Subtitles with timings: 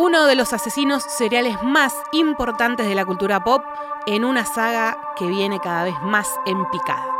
[0.00, 3.62] uno de los asesinos seriales más importantes de la cultura pop
[4.06, 7.19] en una saga que viene cada vez más en picada.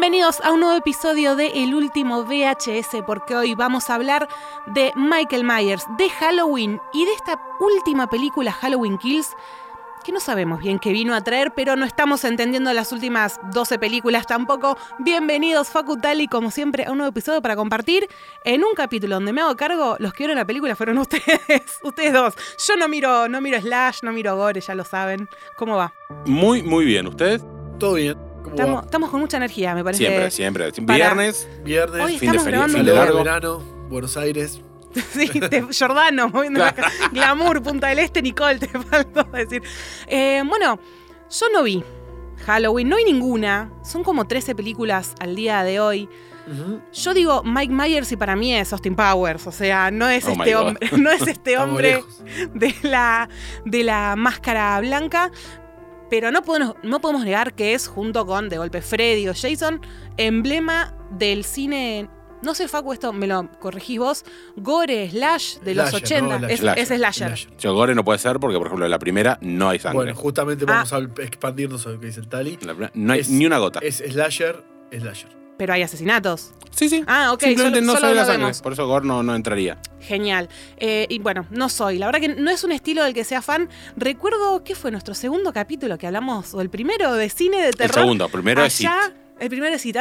[0.00, 4.28] Bienvenidos a un nuevo episodio de El último VHS, porque hoy vamos a hablar
[4.68, 9.36] de Michael Myers, de Halloween y de esta última película Halloween Kills,
[10.02, 13.78] que no sabemos bien qué vino a traer, pero no estamos entendiendo las últimas 12
[13.78, 14.78] películas tampoco.
[15.00, 18.08] Bienvenidos, Facutali, como siempre, a un nuevo episodio para compartir
[18.46, 19.96] en un capítulo donde me hago cargo.
[19.98, 22.34] Los que vieron la película fueron ustedes, ustedes dos.
[22.66, 25.28] Yo no miro, no miro Slash, no miro Gore, ya lo saben.
[25.58, 25.92] ¿Cómo va?
[26.24, 27.06] Muy, muy bien.
[27.06, 27.42] ¿Usted?
[27.78, 28.29] Todo bien.
[28.42, 30.04] ¿Cómo Estamos, con mucha energía, me parece.
[30.04, 30.72] Siempre, siempre.
[30.86, 31.48] Para- Viernes.
[31.64, 33.18] Viernes, Hoy fin de grabando fin de largo.
[33.18, 34.60] verano, Buenos Aires.
[35.12, 36.74] Sí, de Jordano, moviendo la
[37.12, 39.62] Glamour, Punta del Este, Nicole, te faltó decir.
[40.08, 40.80] Eh, bueno,
[41.30, 41.84] yo no vi
[42.44, 43.70] Halloween, no vi ninguna.
[43.84, 46.08] Son como 13 películas al día de hoy.
[46.92, 50.30] Yo digo Mike Myers y para mí es Austin Powers, o sea, no es Oh
[50.32, 52.02] este hombre, no es este hombre
[52.54, 53.28] de la,
[53.64, 55.30] de la máscara blanca.
[56.10, 59.80] Pero no podemos, no podemos negar que es, junto con de golpe Freddy o Jason,
[60.16, 62.08] emblema del cine.
[62.42, 64.24] No sé, Facu, esto me lo corregís vos.
[64.56, 66.38] Gore, Slash de los Slasher, 80.
[66.38, 66.82] no, es, Slasher.
[66.82, 67.26] es slasher.
[67.28, 67.56] Slasher.
[67.58, 69.96] Yo, Gore no puede ser porque, por ejemplo, en la primera no hay sangre.
[69.96, 70.84] Bueno, justamente Ah.
[70.86, 72.58] vamos a expandirnos a lo que dice el Tali.
[72.60, 73.80] En la primera no hay es- ni una gota.
[73.82, 75.39] Es slasher, slasher.
[75.60, 76.52] Pero hay asesinatos.
[76.70, 77.04] sí, sí.
[77.06, 78.42] Ah, ok, Simplemente solo- no solo sabe lo la sangre.
[78.44, 78.62] vemos.
[78.62, 79.76] Por eso Gore no, no entraría.
[80.00, 80.48] Genial.
[80.78, 81.98] Eh, y bueno, no soy.
[81.98, 83.68] La verdad que no es un estilo del que sea fan.
[83.94, 87.98] Recuerdo que fue nuestro segundo capítulo que hablamos, o el primero de cine de terror.
[87.98, 88.86] El segundo, primero es It.
[88.86, 89.96] Allá, El primero es It,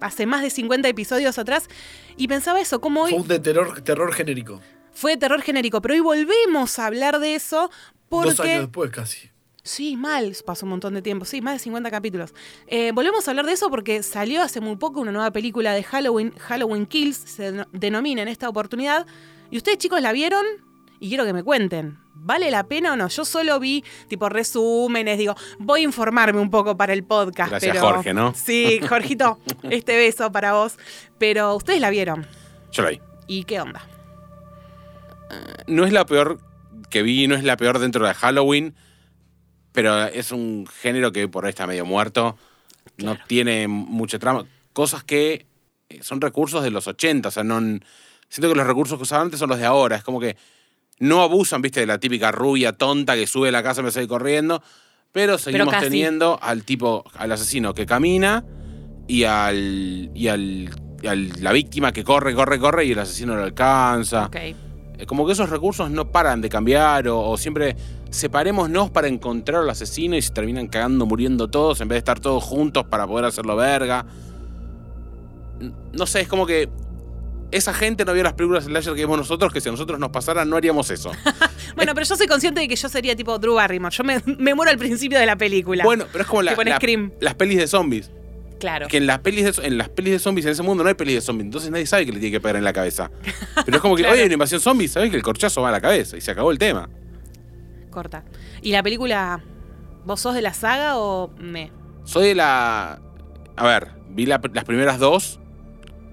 [0.00, 1.68] hace más de 50 episodios atrás.
[2.16, 4.60] Y pensaba eso, como hoy Fue un de terror, terror genérico.
[4.92, 7.70] fue de terror genérico, pero hoy volvemos a hablar de eso
[8.08, 8.30] porque...
[8.30, 9.30] Dos años después casi.
[9.66, 12.32] Sí, mal, pasó un montón de tiempo, sí, más de 50 capítulos.
[12.68, 15.82] Eh, volvemos a hablar de eso porque salió hace muy poco una nueva película de
[15.82, 19.06] Halloween, Halloween Kills, se deno- denomina en esta oportunidad.
[19.50, 20.44] Y ustedes chicos la vieron
[21.00, 23.08] y quiero que me cuenten, ¿vale la pena o no?
[23.08, 27.50] Yo solo vi tipo resúmenes, digo, voy a informarme un poco para el podcast.
[27.50, 28.34] Gracias, pero- Jorge, ¿no?
[28.34, 30.78] Sí, Jorgito, este beso para vos.
[31.18, 32.26] Pero ustedes la vieron.
[32.72, 33.00] Yo la vi.
[33.26, 33.84] ¿Y qué onda?
[35.66, 36.38] No es la peor
[36.88, 38.74] que vi, no es la peor dentro de Halloween,
[39.76, 42.36] pero es un género que por ahí está medio muerto.
[42.96, 44.46] No tiene mucha trama.
[44.72, 45.44] Cosas que
[45.90, 47.60] eh, son recursos de los 80, o sea, no...
[48.28, 49.96] Siento que los recursos que usaban antes son los de ahora.
[49.96, 50.36] Es como que
[50.98, 53.90] no abusan, viste, de la típica rubia tonta que sube a la casa y me
[53.90, 54.62] sale corriendo.
[55.12, 58.44] Pero seguimos teniendo al tipo, al asesino que camina
[59.06, 60.10] y al.
[60.14, 60.70] y al.
[61.02, 64.24] y al- la víctima que corre, corre, corre y el asesino lo alcanza.
[65.06, 67.76] Como que esos recursos no paran de cambiar o, o siempre
[68.10, 72.20] separémonos para encontrar al asesino y se terminan cagando, muriendo todos en vez de estar
[72.20, 74.06] todos juntos para poder hacerlo verga.
[75.92, 76.68] No sé, es como que
[77.50, 79.98] esa gente no vio las películas de slasher que vimos nosotros, que si a nosotros
[79.98, 81.10] nos pasara no haríamos eso.
[81.76, 83.94] Bueno, pero yo soy consciente de que yo sería tipo Drew Barrymore.
[83.94, 85.84] Yo me, me muero al principio de la película.
[85.84, 86.56] Bueno, pero es como la-
[87.20, 88.10] las pelis de zombies.
[88.58, 88.88] claro.
[88.88, 90.94] Que en las, pelis de, en las pelis de zombies, en ese mundo no hay
[90.94, 93.10] pelis de zombies, entonces nadie sabe que le tiene que pegar en la cabeza.
[93.66, 94.14] Pero es como que, Claro.
[94.14, 96.16] oye, hay una invasión zombie, ¿sabes que el corchazo va a la cabeza?
[96.16, 96.88] Y se acabó el tema.
[97.96, 98.24] Corta.
[98.60, 99.42] ¿Y la película,
[100.04, 101.72] vos sos de la saga o me?
[102.04, 103.00] Soy de la.
[103.56, 105.40] A ver, vi la- las primeras dos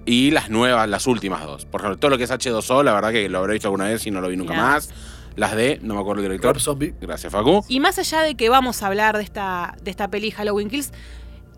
[0.06, 1.66] y las nuevas, las últimas dos.
[1.66, 4.06] Por ejemplo, todo lo que es H2O, la verdad que lo habré visto alguna vez
[4.06, 4.62] y no lo vi nunca Mirá.
[4.64, 4.88] más.
[5.36, 6.54] Las de, no me acuerdo el director.
[6.54, 6.94] Rob Zombie.
[7.02, 7.62] Gracias, Facu.
[7.68, 10.90] Y más allá de que vamos a hablar de esta, de esta peli Halloween Kills,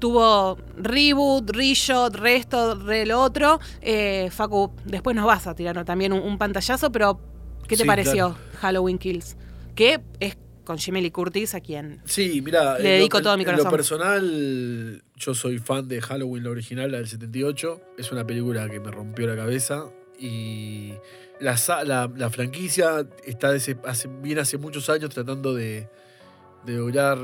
[0.01, 3.61] tuvo reboot, reshot, resto, re lo otro.
[3.81, 7.21] Eh, Facu, después nos vas a tirar también un, un pantallazo, pero
[7.69, 8.37] ¿qué te Sí, pareció claro.
[8.61, 9.37] Halloween Kills?
[9.77, 12.79] Que es con Jamie Lee Curtis, a quien Sí, mira.
[12.79, 13.65] Le dedico todo mi En corazón.
[13.67, 17.81] lo personal, yo soy fan de Halloween, la original, la del 78.
[17.99, 19.85] Es una película que me rompió la cabeza.
[20.19, 20.95] Y
[21.39, 25.89] la, la, la franquicia está desde hace, viene hace muchos años tratando de,
[26.65, 27.19] de lograr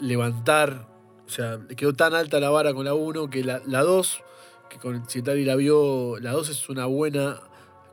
[0.00, 0.88] levantar,
[1.24, 4.20] o sea, quedó tan alta la vara con la 1 que la, la 2,
[4.68, 7.40] que con si Tali la vio, la 2 es una buena,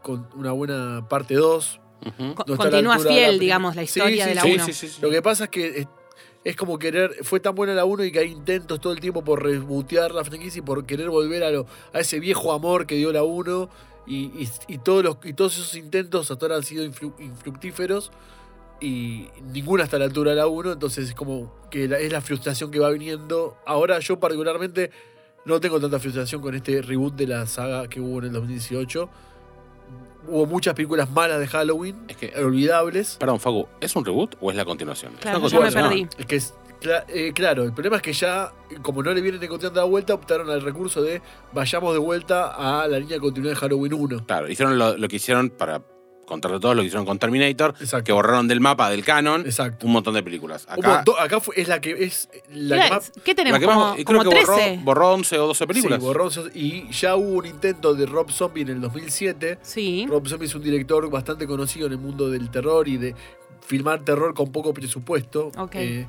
[0.02, 1.80] con una buena parte 2.
[2.18, 4.66] No está a continúa la fiel, digamos, la historia sí, de la sí, 1.
[4.66, 5.02] sí, sí, sí.
[5.02, 5.88] Lo que pasa es que es,
[6.44, 9.24] es como querer, fue tan buena la 1 y que hay intentos todo el tiempo
[9.24, 12.96] por rebootear la franquicia y por querer volver a, lo, a ese viejo amor que
[12.96, 13.70] dio la 1
[14.08, 18.12] y, y- y todos, los, y todos esos intentos hasta ahora han sido infru- infructíferos
[18.82, 22.22] y ninguna hasta la altura de la 1, entonces es como que la- es la
[22.22, 23.58] frustración que va viniendo.
[23.66, 24.92] Ahora yo particularmente
[25.46, 29.10] no tengo tanta frustración con este reboot de la saga que hubo en el 2018.
[30.30, 33.18] Hubo muchas películas malas de Halloween, Es que- olvidables.
[33.20, 35.14] Perdón, Facu, ¿es un reboot o es la continuación?
[35.16, 36.08] Es Claro, una yo me perdí.
[36.18, 39.42] Es que es, cla- eh, claro, el problema es que ya, como no le vienen
[39.44, 41.22] encontrando la vuelta, optaron al recurso de
[41.52, 42.48] vayamos de vuelta
[42.82, 44.26] a la línea de continuidad de Halloween 1.
[44.26, 45.82] Claro, hicieron lo, lo que hicieron para
[46.30, 48.06] contarle todo lo que hicieron con Terminator, Exacto.
[48.06, 49.86] que borraron del mapa del canon Exacto.
[49.86, 50.66] un montón de películas.
[50.70, 53.60] Acá, montón- acá fue- es la que es la que más ¿Qué la tenemos?
[53.60, 54.80] que como más- y creo como que borró, 13.
[54.84, 56.00] borró 11 o 12 películas.
[56.00, 59.58] Sí, borró- y ya hubo un intento de Rob Zombie en el 2007.
[59.62, 60.06] Sí.
[60.08, 63.16] Rob Zombie es un director bastante conocido en el mundo del terror y de
[63.66, 65.52] filmar terror con poco presupuesto.
[65.58, 65.76] Ok.
[65.76, 66.08] Eh,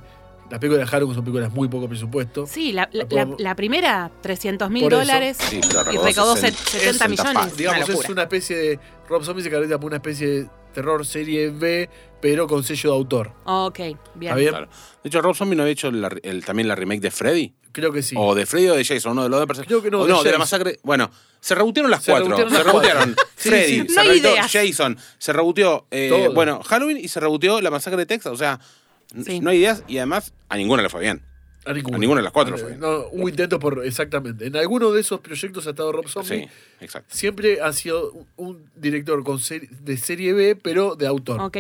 [0.50, 2.46] las películas de Halloween son películas muy poco presupuesto.
[2.46, 6.70] Sí, la, la- La podemos- la primera, 300 mil dólares Sí, y recaudó recaudó 60
[6.70, 7.56] 70 millones.
[7.56, 8.80] Digamos, una es una especie de.
[9.08, 11.88] Rob Zombie se caracteriza por una especie de terror serie B,
[12.20, 13.32] pero con sello de autor.
[13.44, 13.98] Ok, bien.
[14.22, 14.50] ¿Está bien?
[14.50, 14.68] Claro.
[15.02, 17.54] De hecho, Rob Zombie no había hecho la- el- también la remake de Freddy.
[17.72, 18.16] Creo que sí.
[18.18, 19.60] O de Freddy o de Jason, uno de los dos.
[19.66, 20.78] Creo que no, o de no, de la masacre.
[20.82, 21.08] Bueno,
[21.40, 22.36] se rebotearon las Se cuatro.
[22.36, 23.14] se.
[23.36, 23.88] Sí, Freddy, sí.
[23.88, 24.48] se No.
[24.48, 25.86] Jason, se reboteó.
[25.90, 28.32] eh, bueno, Halloween y se reboteó la masacre de Texas.
[28.32, 28.58] O sea,
[29.24, 29.40] Sí.
[29.40, 31.22] no hay ideas y además a ninguna le fue bien.
[31.66, 31.96] A ninguna.
[31.96, 32.76] A ninguna de las cuatro Eh, fue.
[32.76, 33.84] No, hubo intentos por.
[33.84, 34.46] Exactamente.
[34.46, 36.44] En alguno de esos proyectos ha estado Rob Zombie.
[36.44, 36.48] Sí,
[36.80, 37.14] exacto.
[37.14, 41.40] Siempre ha sido un- un director con de serie B, pero de autor.
[41.40, 41.58] Ok.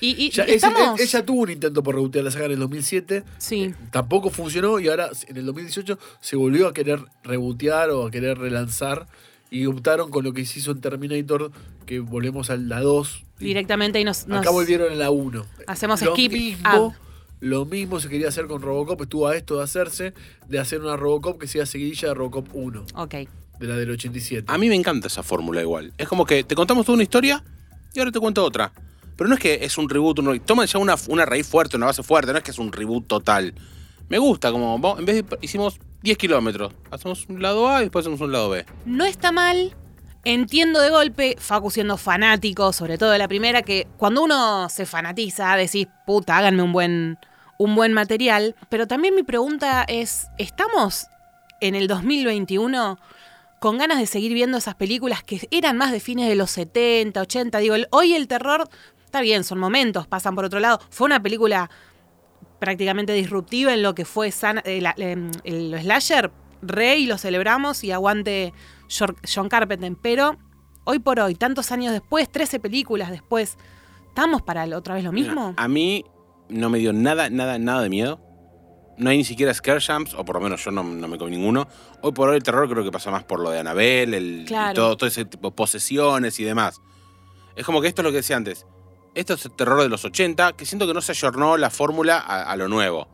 [0.00, 1.00] Y, y Ya, ese- estamos...
[1.00, 3.24] ella tuvo un intento por rebotear la saga en el 2007.
[3.38, 3.74] Sí.
[3.90, 8.36] Tampoco funcionó y ahora en el 2018 se volvió a querer rebotear o a querer
[8.38, 9.06] relanzar
[9.52, 11.52] y optaron con lo que se hizo en Terminator,
[11.86, 13.24] que volvemos a la 2.
[13.38, 15.44] y Directamente y nos, nos- Acá volvieron a la 1.
[15.66, 16.94] Hacemos lo skip Mismo,
[17.40, 20.14] Lo mismo se quería hacer con Robocop, estuvo a esto de hacerse,
[20.48, 23.14] de hacer una Robocop que sea seguidilla de Robocop 1, Ok.
[23.60, 24.44] de la del 87.
[24.48, 25.92] A mí me encanta esa fórmula igual.
[25.98, 27.44] Es como que te contamos toda una historia
[27.94, 28.72] y ahora te cuento otra.
[29.16, 31.76] Pero no es que es un reboot, un re- toman ya una, una raíz fuerte,
[31.76, 33.52] una base fuerte, no es que es un reboot total.
[34.12, 38.02] Me gusta, como en vez de hicimos 10 kilómetros, hacemos un lado A y después
[38.02, 38.66] hacemos un lado B.
[38.84, 39.74] No está mal.
[40.24, 44.84] Entiendo de golpe, Facu siendo fanático, sobre todo de la primera, que cuando uno se
[44.84, 47.18] fanatiza, decís, puta, háganme un buen,
[47.56, 48.54] un buen material.
[48.68, 51.06] Pero también mi pregunta es, ¿estamos
[51.62, 52.98] en el 2021
[53.60, 57.18] con ganas de seguir viendo esas películas que eran más de fines de los 70,
[57.18, 57.58] 80?
[57.60, 58.68] Digo, hoy el terror,
[59.06, 60.80] está bien, son momentos, pasan por otro lado.
[60.90, 61.70] Fue una película
[62.66, 66.30] prácticamente disruptiva en lo que fue sana- eh, la- em, el, slasher.
[66.62, 68.52] Rey, lo celebramos y aguante
[69.34, 69.92] John Carpenter.
[70.00, 70.36] Pero
[70.84, 73.58] hoy por hoy, tantos años después, 13 películas después,
[74.06, 75.54] ¿estamos para el- otra vez lo mismo?
[75.56, 76.04] A mí
[76.48, 78.20] no me dio nada, nada, nada de miedo.
[78.96, 81.32] No hay ni siquiera scare jumps, o por lo menos yo no, no me comí
[81.32, 81.66] ninguno.
[82.00, 84.44] Hoy por hoy el terror creo que pasa más por lo de Anabel, el, y
[84.44, 84.74] Claro.
[84.74, 86.80] todo, todo ese tipo de posesiones y demás.
[87.56, 88.66] Es como que esto es lo que decía antes.
[89.14, 92.18] Esto es el terror de los 80, que siento que no se ayornó la fórmula
[92.18, 93.08] a, a lo nuevo.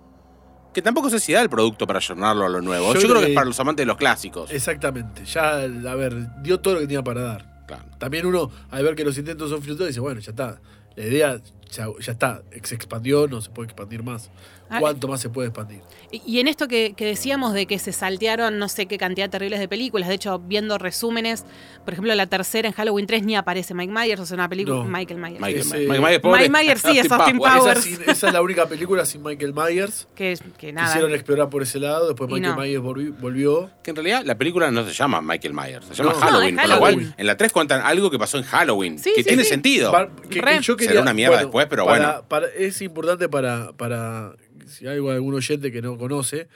[0.73, 2.95] Que tampoco sé si da el producto para ayornarlo a lo nuevo.
[2.95, 4.51] Yo Yo, creo que es para los amantes de los clásicos.
[4.51, 5.25] Exactamente.
[5.25, 7.65] Ya, a ver, dio todo lo que tenía para dar.
[7.67, 7.85] Claro.
[7.99, 10.61] También uno, al ver que los intentos son frustrados, dice, bueno, ya está.
[10.95, 12.43] La idea ya, ya está.
[12.63, 14.31] Se expandió, no se puede expandir más.
[14.71, 15.81] Ah, ¿Cuánto más se puede expandir?
[16.11, 19.31] Y y en esto que, que decíamos de que se saltearon no sé qué cantidad
[19.31, 21.47] terribles de películas, de hecho, viendo resúmenes,
[21.87, 24.77] por ejemplo, la tercera en Halloween 3 ni aparece Mike Myers, o sea, una película.
[24.77, 24.85] No.
[24.85, 25.41] Michael Myers.
[25.41, 26.49] Michael, Ese- Myers, Michael Myers, pobre.
[26.51, 27.79] Mike Myers sí, es Austin Powers.
[27.79, 30.07] Esa, sin- esa es la única película sin Michael Myers.
[30.15, 30.89] Que, que nada.
[30.89, 32.61] Quisieron explorar por ese lado, después Michael no.
[32.61, 33.71] Myers volvi- volvió.
[33.83, 36.19] Que en realidad la película no se llama Michael Myers, se llama No.
[36.21, 36.57] Halloween.
[36.57, 37.15] No, es Con lo cual, Halloween.
[37.17, 38.99] en la 3 cuentan algo que pasó en Halloween.
[38.99, 39.49] Sí, que sí, tiene sí.
[39.49, 39.93] sentido.
[40.29, 42.29] Que- que Será una mierda pero para- bueno.
[42.29, 44.35] para- es importante para, para
[44.67, 46.49] si hay algún oyente que no conoce.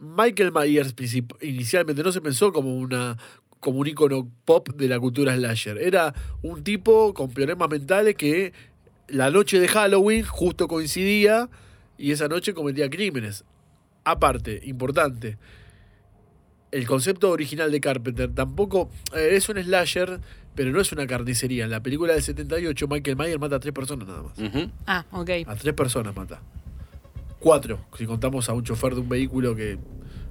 [0.00, 0.94] Michael Myers
[1.40, 3.16] inicialmente no se pensó como una
[3.60, 5.78] como un icono pop de la cultura slasher.
[5.78, 8.52] Era un tipo con problemas mentales que
[9.06, 11.48] la noche de Halloween justo coincidía
[11.96, 13.44] y esa noche cometía crímenes.
[14.02, 15.38] Aparte, importante,
[16.72, 20.18] el concepto original de Carpenter tampoco eh, es un slasher,
[20.54, 21.64] pero no es una carnicería.
[21.64, 24.32] En la película del 78, Michael Myers mata a tres personas nada más.
[24.86, 25.30] Ah, ok.
[25.46, 26.40] A tres personas mata.
[27.38, 29.76] Cuatro, si contamos a un chofer de un vehículo que.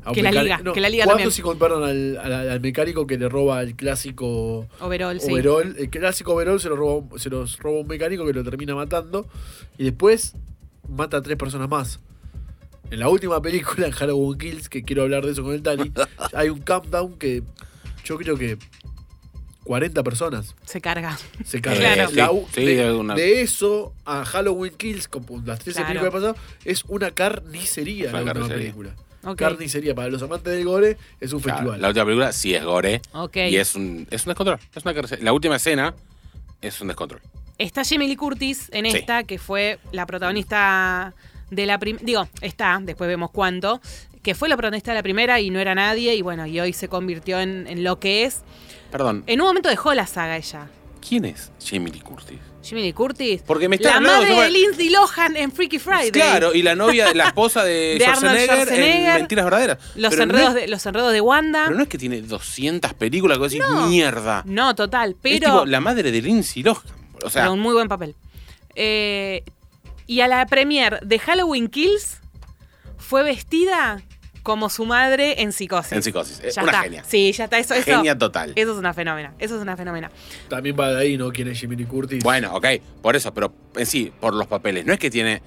[0.03, 3.05] a un Que la liga, que la liga ¿cuántos si comparan al, al- al mecánico
[3.05, 5.31] que le roba el clásico Overall, sí.
[5.31, 5.75] overall?
[5.77, 9.27] El clásico overall se lo roba, se los roba un mecánico que lo termina matando.
[9.77, 10.35] Y después
[10.87, 11.99] mata a tres personas más.
[12.91, 15.91] En la última película, en Halloween Kills, que quiero hablar de eso con el Tali,
[16.33, 17.43] hay un countdown que
[18.05, 18.57] yo creo que
[19.71, 21.17] 40 personas Se carga.
[21.45, 21.61] se.
[21.61, 21.79] Claro.
[22.13, 26.01] La Sí, sí, de, es una- de eso a Halloween Kills, como las 13 Claro.
[26.01, 28.73] películas pasadas, es una carnicería Es la una última carnicería.
[28.73, 28.95] película.
[29.23, 29.37] Ok.
[29.37, 31.81] Carnicería para los amantes del gore es un Claro, festival.
[31.81, 33.01] la última película sí es gore.
[33.33, 34.59] Y es un, es un descontrol.
[34.75, 35.93] Es una la última escena
[36.61, 37.21] es un descontrol.
[37.57, 38.97] Está Jamie Lee Curtis en Sí.
[38.97, 41.13] esta, que fue la protagonista
[41.49, 42.03] de la primera.
[42.05, 43.79] Digo, está, después vemos cuánto.
[44.21, 46.13] Que fue la protagonista de la primera y no era nadie.
[46.15, 48.41] Y bueno, y hoy se convirtió en, en lo que es.
[48.91, 50.67] Perdón, En un momento dejó la saga ella.
[51.07, 52.37] ¿quién es Jamie Lee Curtis?
[52.63, 53.41] Jamie Lee Curtis.
[53.47, 56.11] Porque me está La hablando madre de Lindsay Lohan en Freaky Friday.
[56.11, 59.19] Claro, y la novia, la esposa de, De Arnold Schwarzenegger, en Schwarzenegger.
[59.19, 59.77] Mentiras Verdaderas.
[59.95, 61.63] Los, Pero no enredos es- de, los enredos de Wanda.
[61.65, 63.87] Pero no es que tiene 200 películas que vos decís, No.
[63.87, 64.43] mierda.
[64.45, 65.11] No, total.
[65.11, 65.45] Es Pero.
[65.53, 66.83] tipo la madre de Lindsay Lohan.
[67.23, 68.15] O sea, pero un muy buen papel.
[68.75, 69.43] Eh,
[70.05, 72.19] y a la premier de Halloween Kills
[72.99, 74.03] fue vestida
[74.43, 75.91] como su madre en psicosis.
[75.93, 76.39] en psicosis.
[76.43, 76.83] Es Ya una está.
[76.83, 77.03] genia.
[77.05, 77.57] Sí, ya está.
[77.59, 78.53] Eso, eso, Genia total.
[78.55, 79.33] Eso es una fenómena.
[79.39, 80.11] Eso es una fenómena.
[80.49, 81.31] También va de ahí, ¿no?
[81.31, 82.23] ¿Quién es Jimmy Curtis?
[82.23, 82.65] Bueno, ok,
[83.01, 84.85] por eso, pero en sí, por los papeles.
[84.85, 85.41] No es que tiene.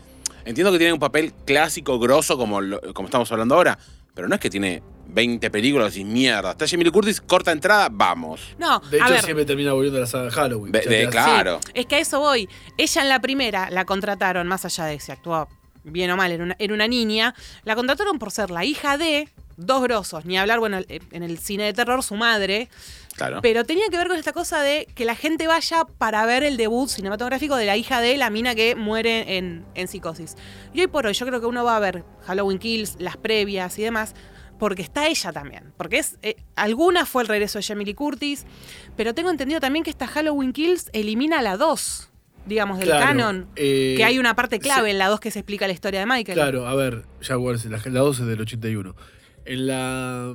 [0.44, 3.78] Entiendo que tiene un papel clásico, grosso, como, lo- como estamos hablando ahora,
[4.14, 6.50] pero no es que tiene 20 películas y mierda.
[6.50, 8.54] Está Jamie Lee Curtis, corta entrada, vamos.
[8.58, 9.22] No, De a hecho, ver.
[9.24, 10.72] siempre termina volviendo a la saga de Halloween.
[10.72, 11.60] De- de- claro.
[11.64, 12.46] Sí, es que a eso voy.
[12.76, 15.48] Ella en la primera la contrataron, más allá de si actuó
[15.84, 19.28] bien o mal, era una, era una niña, la contrataron por ser la hija de
[19.56, 22.68] dos grosos, ni hablar, bueno, en el cine de terror, su madre,
[23.16, 23.38] Claro.
[23.42, 26.56] pero tenía que ver con esta cosa de que la gente vaya para ver el
[26.56, 30.34] debut cinematográfico de la hija de la mina que muere en, en psicosis.
[30.72, 33.78] Y hoy por hoy yo creo que uno va a ver Halloween Kills, las previas
[33.78, 34.14] y demás,
[34.58, 35.72] porque está ella también.
[35.76, 36.16] Porque es.
[36.22, 38.46] eh, alguna fue el regreso de Jamie Lee Curtis,
[38.96, 42.10] pero tengo entendido también que esta Halloween Kills elimina la 2,
[42.46, 43.46] digamos, del Claro, canon.
[43.56, 46.06] eh, que hay una parte clave en la 2 que se explica la historia de
[46.06, 46.36] Michael.
[46.36, 48.94] Claro, a ver, ya bueno, la, la 12 es del 81.
[49.46, 50.34] En la.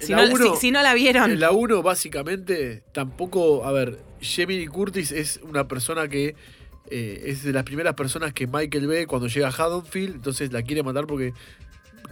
[0.00, 1.30] en Si, la no, si- si no la vieron.
[1.30, 3.64] En la 1, básicamente, tampoco.
[3.66, 6.34] A ver, Jamie Curtis es una persona que.
[6.90, 10.14] eh, es de las primeras personas que Michael ve cuando llega a Haddonfield.
[10.16, 11.32] Entonces la quiere matar porque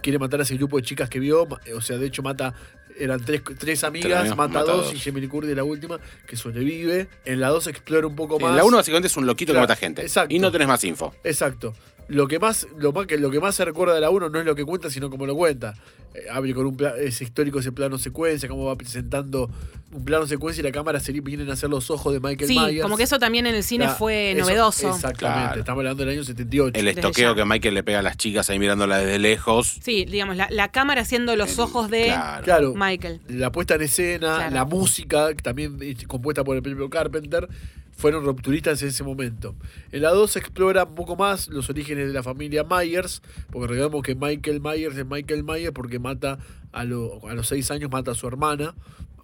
[0.01, 1.47] quiere matar a ese grupo de chicas que vio.
[1.75, 2.53] O sea, de hecho, mata.
[2.97, 4.93] Eran tres, tres amigas, mata, mata dos, dos.
[4.93, 7.07] y Jamie Lee Curtis es la última, que sobrevive.
[7.25, 8.51] En la 2 explora un poco más.
[8.51, 10.01] En la 1 básicamente es un loquito Claro, que mata gente.
[10.03, 10.33] exacto.
[10.33, 11.13] Y no tenés más info.
[11.23, 11.73] Exacto.
[12.07, 14.39] Lo que más, lo más que lo que más se recuerda de la 1 no
[14.39, 15.73] es lo que cuenta, sino cómo lo cuenta.
[16.15, 19.49] Eh, abre con un es histórico ese plano secuencia, cómo va presentando
[19.91, 22.57] un plano secuencia y la cámara se vienen a hacer los ojos de Michael sí,
[22.59, 22.81] Myers.
[22.81, 24.89] como que eso también en el cine La- fue eso- novedoso.
[24.95, 25.43] Exactamente.
[25.45, 25.59] Claro.
[25.59, 26.79] Estamos hablando del año 78.
[26.79, 29.77] El estoqueo que Michael le pega a las chicas ahí mirándola desde lejos.
[29.81, 32.43] Sí, digamos, la, la cámara haciendo los El- ojos de claro.
[32.43, 32.73] Claro.
[32.75, 33.21] Michael.
[33.29, 34.55] La puesta en escena, Claro.
[34.55, 37.47] la música, también es compuesta por el propio Carpenter,
[37.95, 39.55] fueron rupturistas en ese momento.
[39.91, 43.21] En la 2 se explora un poco más los orígenes de la familia Myers,
[43.51, 46.37] porque recordemos que Michael Myers es Michael Myers porque mata
[46.71, 48.75] a, lo- a los 6 años, mata a su hermana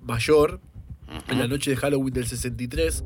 [0.02, 0.62] mayor
[1.28, 3.04] en la noche de Halloween del 63,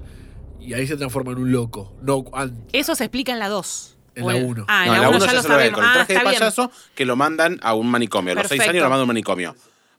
[0.60, 1.96] y ahí se transforma en un loco.
[2.04, 2.24] No,
[2.72, 3.98] Eso se explica en la 2.
[4.16, 4.66] En O la uno.
[4.68, 5.76] Ah, en no, la en la 1 1 ya, lo se lo ve sabemos.
[5.80, 6.40] con el Ah, traje de está bien.
[6.40, 8.32] payaso que lo mandan a un manicomio.
[8.32, 8.70] A los 6 Perfecto.
[8.72, 9.56] años lo mandan a un manicomio.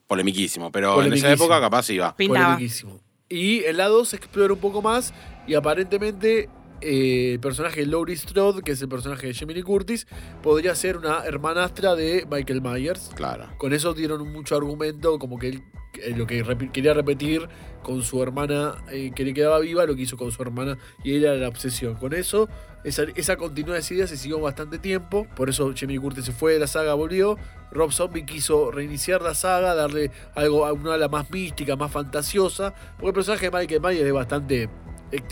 [0.07, 1.33] Polemiquísimo, pero en esa Polemiquísimo.
[1.35, 2.17] época capaz iba.
[2.17, 2.45] Pintaba.
[2.55, 3.01] polemiquísimo.
[3.29, 5.13] Y en la 2 se explora un poco más
[5.47, 6.49] y aparentemente
[6.81, 10.07] eh, el personaje de Laurie Strode, que es el personaje de Lee Curtis,
[10.43, 13.11] podría ser una hermanastra de Michael Myers.
[13.15, 13.47] Claro.
[13.59, 15.63] Con eso dieron mucho argumento, como que él
[16.03, 17.49] eh, lo que quería repetir
[17.83, 21.17] con su hermana eh, que le quedaba viva, lo que hizo con su hermana y
[21.17, 21.95] era la obsesión.
[21.95, 22.49] Con eso,
[22.85, 26.55] esa, esa continuidad de ideas se siguió bastante tiempo, por eso Lee Curtis se fue
[26.55, 27.39] de la saga, volvió.
[27.73, 32.75] Rob Zombie quiso reiniciar la saga, darle algo a una ala más mística, más fantasiosa,
[32.97, 34.69] porque el personaje de Michael Myers es bastante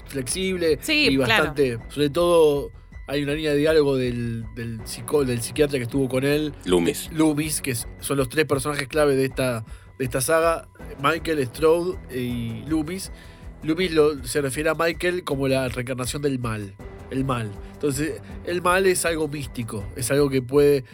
[0.06, 1.32] flexible Sí, y claro.
[1.44, 2.70] bastante, sobre todo
[3.06, 7.10] hay una línea de diálogo del, del, psicó- del psiquiatra que estuvo con él, Loomis.
[7.12, 9.64] Loomis, que son los tres personajes clave de esta,
[9.98, 10.68] de esta saga,
[11.02, 13.12] Michael, Strode y Loomis.
[13.62, 16.74] Loomis lo- se refiere a Michael como la reencarnación del mal,
[17.10, 17.50] el mal.
[17.74, 20.84] Entonces, el mal es algo místico, es algo que puede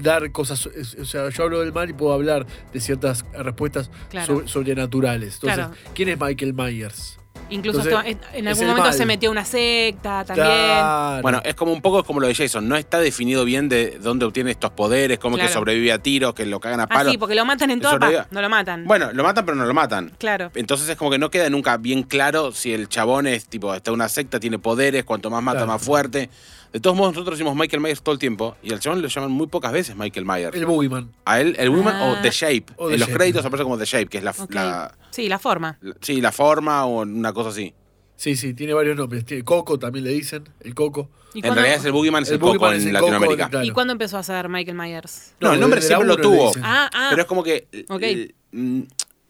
[0.00, 4.46] dar cosas, o sea, yo hablo del mal y puedo hablar de ciertas respuestas Claro.
[4.48, 5.34] sobrenaturales.
[5.34, 5.74] Entonces, Claro.
[5.94, 7.18] ¿quién es Michael Myers?
[7.48, 8.94] Incluso Entonces, en algún momento mal.
[8.94, 10.46] se metió a una secta también.
[10.46, 11.22] Claro.
[11.22, 12.68] Bueno, es como un poco como lo de Jason.
[12.68, 16.32] No está definido bien de dónde obtiene estos poderes, cómo es que sobrevive a tiros,
[16.34, 17.10] que lo cagan a Ah, palos.
[17.12, 17.98] sí, porque lo matan en toda
[18.30, 18.84] no lo matan.
[18.84, 20.12] Bueno, lo matan, pero no lo matan.
[20.18, 20.50] Claro.
[20.54, 23.90] Entonces es como que no queda nunca bien claro si el chabón es tipo, está
[23.90, 25.72] una secta, tiene poderes, cuanto más mata, Claro.
[25.72, 26.30] más fuerte.
[26.72, 29.30] De todos modos, nosotros decimos Michael Myers todo el tiempo y al chabón lo llaman
[29.32, 30.54] muy pocas veces Michael Myers.
[30.56, 31.10] el Boogeyman.
[31.24, 32.16] A él, el Ah.
[32.18, 32.66] o The Shape.
[32.76, 33.18] O The en los Shape.
[33.18, 34.54] créditos aparece como The Shape, que es la, Ok.
[34.54, 35.78] la- Sí, la forma.
[35.80, 37.74] la- sí, la forma o una cosa así.
[38.14, 39.24] Sí, sí, tiene varios nombres.
[39.24, 41.08] Tiene Coco, también le dicen, el Coco.
[41.34, 42.94] ¿Y En cuándo- realidad es el Boogeyman, es el, El Coco Boogeyman es en el
[42.96, 43.48] Coco, Latinoamérica.
[43.50, 43.64] claro.
[43.66, 45.34] ¿Y cuándo empezó a ser Michael Myers?
[45.40, 46.46] No, el nombre desde la siempre lo uno le tuvo.
[46.48, 46.62] dicen.
[46.64, 47.06] Ah, ah.
[47.10, 48.02] Pero es como que Ok.
[48.02, 48.80] el- mm,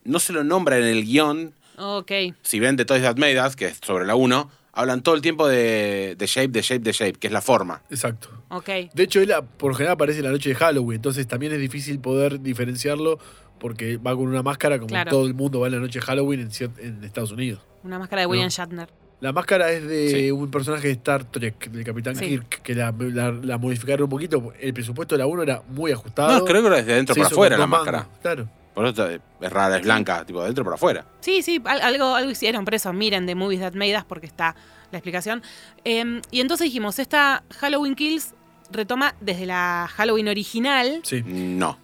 [0.05, 1.55] no se lo nombra en el guion.
[1.79, 2.11] Ok.
[2.43, 5.21] Si ven The Toys That Made Us, que es sobre la 1, hablan todo el
[5.23, 7.83] tiempo de, de shape, de shape, de shape, que es la forma.
[7.91, 8.29] Exacto.
[8.51, 8.69] Ok.
[8.95, 11.59] De hecho, él por lo general aparece en la noche de Halloween, entonces también es
[11.61, 13.19] difícil poder diferenciarlo
[13.59, 15.11] porque va con una máscara como Claro.
[15.11, 16.49] todo el mundo va en la noche de Halloween
[16.81, 17.61] en, Estados Unidos.
[17.83, 18.51] Una máscara de William No.
[18.51, 18.89] Shatner.
[19.21, 20.31] La máscara es de Sí.
[20.31, 22.25] un personaje de Star Trek, del Capitán Sí.
[22.27, 24.55] Kirk, que la, la- la modificaron un poquito.
[24.59, 26.39] El presupuesto de la 1 era muy ajustado.
[26.39, 27.99] No, creo que era desde dentro Se para afuera la máscara.
[27.99, 28.49] mangos, Claro.
[28.75, 29.21] Por eso es
[29.53, 31.05] rara, es blanca, tipo de dentro para afuera.
[31.21, 34.27] Sí, sí, al- algo, algo hicieron, por eso miren de Movies That Made Us porque
[34.27, 34.55] está
[34.91, 35.43] la explicación.
[35.85, 38.35] Em, y entonces dijimos, esta Halloween Kills
[38.71, 41.01] retoma desde la Halloween original.
[41.03, 41.23] Sí.
[41.27, 41.79] No.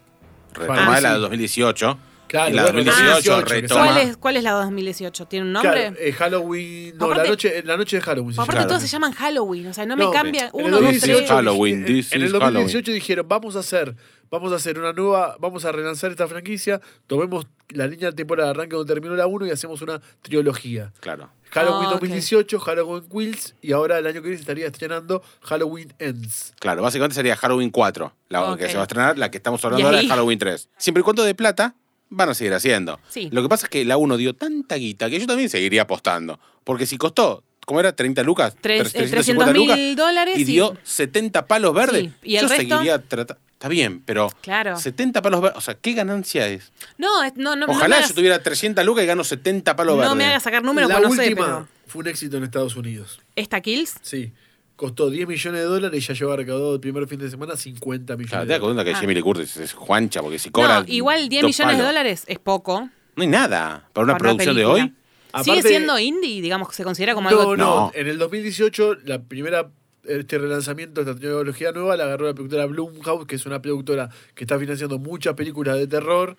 [0.55, 1.15] Ah, Retoma de la sí.
[1.15, 1.99] de 2018.
[2.29, 3.85] Claro, y la de bueno, 2018 que retoma.
[3.87, 5.27] ¿Cuál es, ¿Cuál es la 2018?
[5.27, 5.73] ¿Tiene un nombre?
[5.73, 6.97] Claro, eh, Halloween.
[6.99, 8.35] No, Aparte- la, noche, la noche de Halloween.
[8.35, 8.69] se Aparte llama.
[8.69, 11.31] todos se llaman Halloween, o sea, no, me cambia En el uno, dos, 2018 tres.
[11.31, 13.95] Halloween, this en el is 2018 dijeron, vamos a hacer,
[14.31, 18.51] vamos a hacer una nueva, vamos a relanzar esta franquicia, tomemos la línea temporal de
[18.51, 20.93] arranque donde terminó la 1 y hacemos una trilogía.
[21.01, 21.31] Claro.
[21.51, 22.01] Halloween Ah, ok.
[22.01, 26.53] 2018, Halloween Kills y ahora el año que viene se estaría estrenando Halloween Ends.
[26.59, 28.59] Claro, básicamente sería Halloween 4, la Ok.
[28.59, 30.69] que se va a estrenar, la que estamos hablando ahora es Halloween 3.
[30.77, 31.75] Siempre y cuando de plata,
[32.09, 33.01] van a seguir haciendo.
[33.09, 33.29] Sí.
[33.33, 36.39] Lo que pasa es que la 1 dio tanta guita que yo también seguiría apostando.
[36.65, 37.95] Porque si costó, ¿cómo era?
[37.95, 38.55] ¿30 lucas?
[38.61, 42.03] Tres- eh, 350 lucas, 300.000 dólares Y y- dio 70 palos verdes.
[42.05, 43.43] Sí, y el yo resto- seguiría tratando.
[43.57, 44.79] Está bien, pero Claro.
[44.79, 45.57] 70 palos verdes.
[45.57, 46.73] O sea, ¿qué ganancia es?
[46.99, 50.01] No, no, no, no Ojalá me yo tuviera 300 lucas y gano 70 palos no
[50.01, 50.17] verdes.
[50.17, 51.69] me hagas sacar números, la porque no sé, última pero...
[51.87, 53.21] fue un éxito en Estados Unidos.
[53.35, 53.95] ¿Esta Kills?
[54.03, 54.33] Sí.
[54.77, 58.15] Costó 10 millones de dólares y ya lleva recaudado el primer fin de semana 50
[58.15, 58.97] millones Claro, de te das cuenta que Ah.
[59.01, 60.81] Jamie Lee Curtis es Juancha, porque si cobra.
[60.81, 62.89] No, igual 10 dos millones de dólares es poco.
[63.17, 63.89] No hay nada.
[63.95, 64.81] Para una para producción de hoy.
[64.81, 64.93] Sigue
[65.33, 67.57] Aparte- siendo indie, digamos, se considera como No, algo...
[67.57, 67.93] no, No.
[67.95, 69.71] En el 2018, la primera
[70.05, 74.09] este relanzamiento de esta tecnología nueva la agarró la productora Blumhouse, que es una productora
[74.37, 76.37] que está financiando muchas películas de terror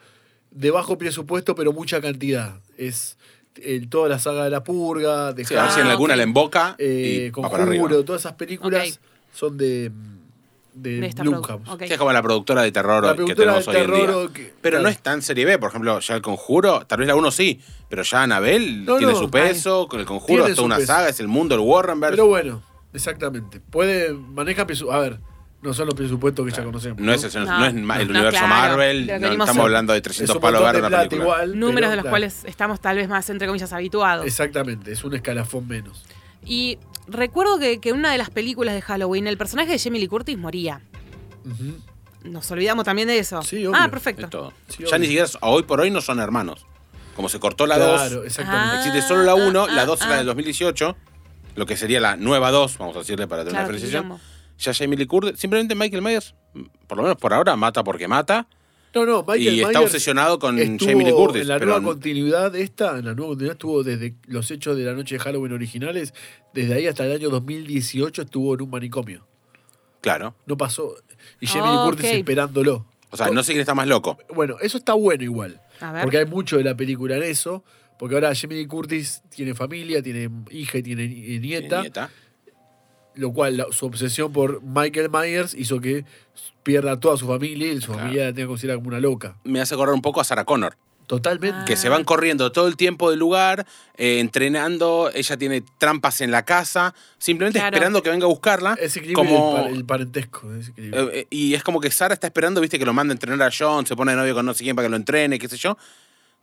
[0.51, 2.61] de bajo presupuesto, pero mucha cantidad.
[2.77, 3.17] Es
[3.63, 6.23] el- toda la saga de La Purga, de Sí, a ver si en alguna la
[6.23, 7.31] emboca eh, y.
[7.31, 8.99] Conjuro, todas esas películas
[9.33, 9.91] son de,
[10.73, 11.07] de, de
[11.87, 14.17] es como la productora de terror La que tenemos de hoy en terror día.
[14.17, 15.57] o que- pero no es tan serie B.
[15.57, 19.13] Por ejemplo, ya el conjuro, tal vez la 1 sí, pero ya Anabel No, tiene
[19.13, 20.87] no, su peso, con el conjuro es toda una peso.
[20.93, 22.15] saga, es el mundo, el Warrenverse.
[22.15, 22.61] Pero bueno,
[22.93, 23.59] exactamente.
[23.59, 25.19] Puede, maneja A ver,
[25.61, 26.99] no son los presupuestos que ya conocemos.
[26.99, 28.47] no es, el- No, no es ma- el no, universo claro.
[28.47, 31.21] Marvel, estamos hablando de Es 300 un palos verdes una película.
[31.23, 34.25] igual, Números pero, de los claro, cuales estamos tal vez más, entre comillas, habituados.
[34.25, 36.05] Exactamente, es un escalafón menos.
[36.45, 39.99] Y recuerdo que, que en una de las películas de Halloween, el personaje de Jamie
[39.99, 40.81] Lee Curtis moría.
[42.23, 43.41] Nos olvidamos también de eso.
[43.41, 43.73] Sí, obvio.
[43.79, 44.53] ah, Es perfecto.
[44.67, 44.99] Sí, ya obvio.
[44.99, 46.65] ni siquiera, hoy por hoy no son hermanos.
[47.15, 48.75] Como se cortó la Claro, 2, exactamente.
[48.75, 48.77] Ah.
[48.85, 50.17] existe solo la 1, la 2 es ah, la ah.
[50.17, 50.95] del 2018,
[51.55, 54.36] lo que sería la nueva 2, vamos a decirle para tener Claro, una diferenciación.
[54.57, 56.33] Ya Jamie Lee Curtis, simplemente Michael Myers,
[56.87, 58.47] por lo menos por ahora, mata porque mata.
[58.95, 61.43] No, no, Michael y está Myers obsesionado con Jamie Lee Curtis.
[61.43, 64.83] En la pero nueva continuidad esta, en la nueva continuidad estuvo desde los hechos de
[64.85, 66.13] la noche de Halloween originales,
[66.53, 69.27] desde ahí hasta el año 2018 estuvo en un manicomio.
[70.01, 70.33] claro.
[70.45, 70.95] No pasó.
[71.39, 72.85] Y Jamie Oh, Lee Curtis esperándolo.
[73.09, 74.17] O sea, no sé quién está más loco.
[74.33, 75.61] Bueno, eso está bueno igual.
[75.79, 76.03] A ver.
[76.03, 77.63] Porque hay mucho de la película en eso.
[77.99, 81.81] Porque ahora Jamie Lee Curtis tiene familia, tiene hija y tiene eh, nieta.
[81.81, 82.09] Nieta.
[83.17, 86.05] Lo cual la- su obsesión por Michael Myers hizo que
[86.63, 88.01] pierda toda su familia y su Claro.
[88.03, 89.35] familia la tenga considerada como una loca.
[89.43, 90.75] Me hace acordar un poco a Sarah Connor.
[91.07, 91.63] Totalmente.
[91.65, 95.09] Que se van corriendo todo el tiempo del lugar, eh, entrenando.
[95.13, 97.73] Ella tiene trampas en la casa, simplemente Claro.
[97.73, 98.73] esperando que venga a buscarla.
[98.77, 100.53] Equilibrio como, el, par- el parentesco.
[100.53, 103.41] Eh, eh, y es como que Sara está esperando, viste, que lo manda a entrenar
[103.41, 105.47] a John, se pone de novio con no sé quién para que lo entrene, qué
[105.47, 105.77] sé yo.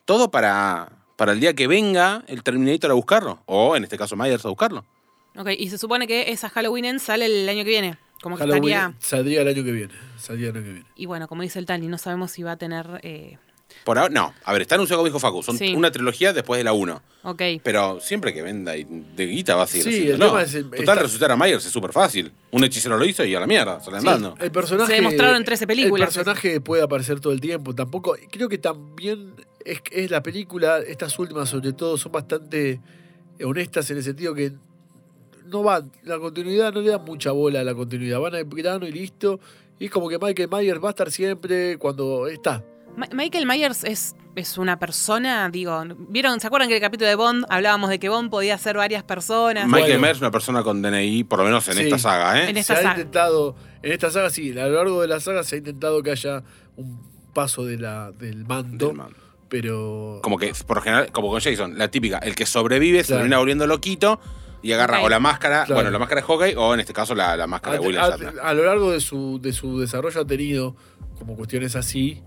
[0.07, 3.43] Todo para, para el día que venga el Terminator a buscarlo.
[3.45, 4.87] O en este caso Myers a buscarlo.
[5.37, 7.99] Ok, y se supone que esa Halloween End sale el año que viene.
[8.23, 8.95] Como que Halloween estaría.
[9.01, 9.93] saldría el año que viene.
[10.19, 10.87] Saldría el año que viene.
[10.97, 13.01] Y bueno, como dice el Tani, no sabemos si va a tener.
[13.03, 13.37] eh,
[13.85, 14.33] Por ahora, no.
[14.45, 15.43] A ver, está anunciado como dijo Facu.
[15.43, 15.75] Son Sí.
[15.75, 17.03] una trilogía después de la 1.
[17.25, 17.43] ok.
[17.65, 20.65] Pero siempre que venda y de guita va a seguir Sí, el tema es el-
[20.67, 22.33] Total, está- resucitar a Myers es súper fácil.
[22.53, 24.37] Un hechicero lo hizo y a la mierda, sale andando.
[24.41, 24.87] El personaje.
[24.93, 27.75] Se demostraron en 13 películas, El personaje puede aparecer todo el tiempo.
[27.75, 28.17] Tampoco.
[28.31, 32.81] Creo que también es, es la película, estas últimas sobre todo, son bastante
[33.43, 34.53] honestas en el sentido que
[35.55, 35.91] no van.
[36.03, 38.21] La continuidad no le dan mucha bola a la continuidad.
[38.21, 39.41] Van al grano y listo.
[39.79, 42.63] Y es como que Michael Myers va a estar siempre cuando está.
[42.97, 46.39] Ma- Michael Myers es, es una persona, digo, ¿vieron?
[46.41, 49.03] ¿Se acuerdan que en el capítulo de Bond hablábamos de que Bond podía ser varias
[49.03, 49.67] personas?
[49.67, 50.01] Michael Bueno.
[50.03, 51.83] Myers es una persona con DNI, por lo menos en Sí.
[51.85, 52.49] esta saga, ¿eh?
[52.51, 52.91] En Se esta ha saga.
[52.91, 53.57] intentado.
[53.83, 56.45] En esta saga, sí, a lo largo de la saga se ha intentado que haya
[56.77, 57.01] un
[57.33, 58.87] paso de la, del manto.
[58.89, 59.17] Del mando.
[59.49, 60.21] pero.
[60.23, 63.67] Como que, por general, como con Jason, la típica, el que sobrevive se termina volviendo
[63.67, 64.21] loquito
[64.65, 65.75] y agarra o la máscara, Claro.
[65.77, 68.05] bueno, la máscara de hockey o en este caso la, la máscara a, de William
[68.05, 68.35] a- Shatner.
[68.43, 70.75] a lo largo de su, de su desarrollo ha tenido
[71.19, 72.23] como cuestiones así,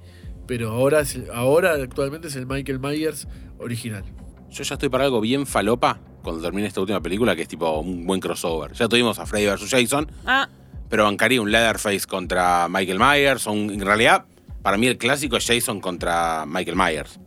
[0.45, 3.27] pero ahora, es- ahora actualmente es el Michael Myers
[3.59, 4.03] original.
[4.49, 7.79] Yo ya estoy para algo bien falopa cuando termine esta última película, que es tipo
[7.79, 8.71] un buen crossover.
[8.73, 9.69] Ya tuvimos a Freddy vs.
[9.69, 10.47] Jason, Ah,
[10.89, 13.47] pero bancaría un Leatherface contra Michael Myers.
[13.47, 14.25] un- en realidad,
[14.61, 17.19] para mí el clásico es Jason contra Michael Myers.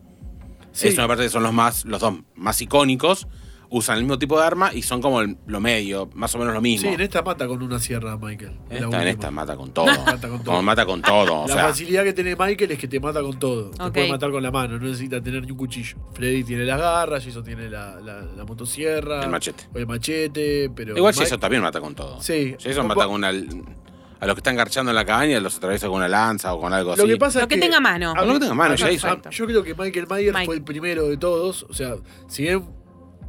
[0.73, 0.89] Sí.
[0.89, 3.27] Eso me parece que son los, más, los dos más icónicos.
[3.73, 6.53] Usan el mismo tipo de arma y son como el- lo medio, más o menos
[6.53, 6.91] lo Sí, mismo.
[6.93, 8.59] en esta mata con una sierra Michael.
[8.69, 9.87] en esta, en esta mata con todo.
[9.87, 10.45] Mata con todo.
[10.45, 11.43] Como mata con todo.
[11.43, 13.71] O la sea, facilidad que tiene Michael es que te mata con todo.
[13.71, 13.93] Te Ok.
[13.95, 15.97] puede matar con la mano, no necesita tener ni un cuchillo.
[16.15, 19.23] Freddy tiene las garras, Jason tiene la, la- la motosierra.
[19.23, 19.65] El machete.
[19.73, 20.97] o el machete, pero.
[20.97, 22.21] igual Mike- Jason también mata con todo.
[22.21, 22.57] Sí.
[22.61, 23.29] Jason mata con una.
[23.29, 26.75] A los que están garchando en la cabaña los atraviesa con una lanza o con
[26.75, 27.13] algo Lo así.
[27.13, 28.13] que pasa Lo es que tenga mano.
[28.15, 29.23] a Lo que tenga mano, a- Jason.
[29.25, 30.45] a- Yo creo que Michael Myers Mike.
[30.47, 31.63] fue el primero de todos.
[31.71, 31.95] O sea,
[32.29, 32.63] si bien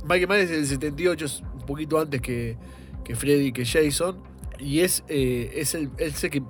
[0.03, 2.57] Michael Myers es del 78, es un poquito antes que,
[3.03, 4.17] que Freddy, que Jason.
[4.59, 5.89] Y es, eh, es el,
[6.29, 6.43] que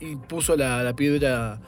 [0.00, 1.60] impuso la, la piedra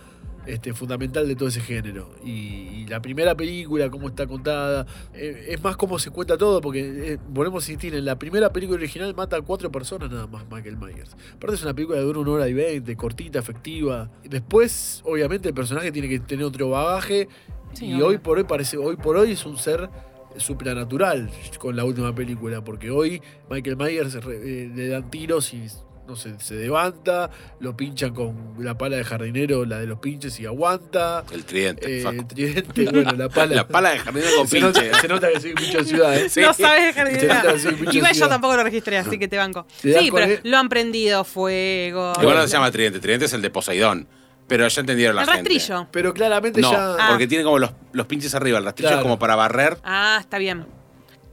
[0.46, 2.10] este, fundamental de todo ese género.
[2.24, 6.60] Y, y la primera película, cómo está contada, eh, es más cómo se cuenta todo,
[6.60, 10.26] porque eh, volvemos a insistir, en la primera película original mata a cuatro personas nada
[10.26, 11.16] más Michael Myers.
[11.34, 14.10] Aparte es una película que dura una hora y veinte, cortita, efectiva.
[14.24, 17.28] Después, obviamente, el personaje tiene que tener otro bagaje.
[17.74, 19.88] Sí, y hoy por hoy parece, hoy por hoy es un ser
[20.36, 25.66] supranatural con la última película, porque hoy Michael Myers eh, le dan tiros y
[26.06, 30.38] no sé, se levanta, lo pinchan con la pala de jardinero, la de los pinches
[30.40, 31.24] y aguanta.
[31.32, 32.00] El tridente.
[32.00, 33.54] Eh, el tridente, bueno, la pala.
[33.62, 35.00] La pala de jardinero con se, nota, pinche.
[35.00, 36.28] se nota que soy de ciudad, ¿eh?
[36.28, 36.40] Sí.
[36.40, 39.66] No sabes dejar de sí, pinche Igual yo tampoco lo registré, así que te banco.
[39.80, 40.40] Te Sí, pero él.
[40.42, 42.12] lo han prendido fuego.
[42.20, 42.98] Igual no se llama tridente.
[42.98, 44.08] Tridente es el de Poseidón.
[44.52, 45.48] Pero ya entendieron la El gente.
[45.50, 45.86] rastrillo.
[45.90, 46.94] Pero claramente No, ya.
[46.98, 47.06] Ah.
[47.10, 48.58] porque tiene como los, los pinches arriba.
[48.58, 49.00] El rastrillo Claro.
[49.00, 49.78] es como para barrer.
[49.82, 50.66] Ah, está bien.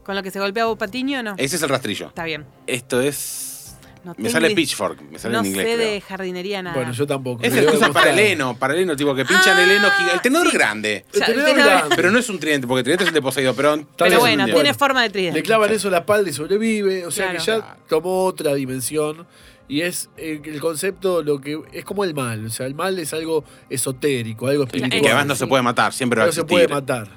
[0.03, 1.35] ¿Con lo que se golpea Patiño no?
[1.37, 2.07] Ese es el rastrillo.
[2.07, 2.45] Está bien.
[2.65, 3.75] Esto es.
[4.05, 5.01] No Me tengo sale i- Pitchfork.
[5.11, 5.67] Me sale No en inglés.
[5.67, 5.87] sé creo.
[5.91, 6.75] de jardinería nada.
[6.77, 7.43] Bueno, yo tampoco.
[7.43, 8.57] Es Me el para el heno.
[8.57, 10.13] Para el heno, tipo que pinchan Ah, el heno gigante.
[10.15, 10.53] El tenedor sí.
[10.57, 11.05] grande.
[11.13, 11.95] O sea, El el tenedor tenedor- grande.
[11.97, 13.55] Pero no es un tridente, porque tridente es el de Poseidón.
[13.57, 14.53] Pero, Pero bueno, bueno.
[14.55, 15.37] tiene forma de tridente.
[15.39, 17.05] Le clavan eso en la espalda y sobrevive.
[17.05, 17.39] O sea Claro.
[17.39, 19.27] que ya tomó otra dimensión.
[19.69, 22.45] Y es eh, el concepto, lo que es como el mal.
[22.45, 25.01] O sea, el mal es algo esotérico, algo y espiritual.
[25.01, 25.93] que además no se puede matar.
[25.93, 26.67] Siempre va a No se existir.
[26.67, 27.07] puede matar.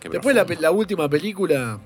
[0.00, 1.78] Qué Después la, última película,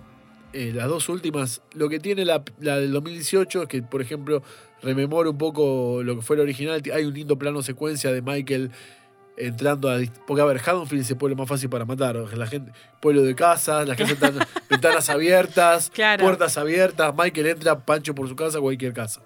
[0.52, 4.42] eh, las dos últimas, lo que tiene la, la del 2018 es que, por ejemplo,
[4.82, 6.82] rememora un poco lo que fue la original.
[6.94, 8.70] Hay un lindo plano secuencia de Michael
[9.36, 9.98] entrando a...
[10.26, 12.16] Porque, a ver, Haddonfield es el pueblo más fácil para matar.
[12.16, 14.38] La gente, pueblo de casas, las casas están
[14.70, 16.24] ventanas abiertas, Claro.
[16.24, 17.12] puertas abiertas.
[17.14, 19.20] Michael entra, Pancho por su casa, cualquier casa.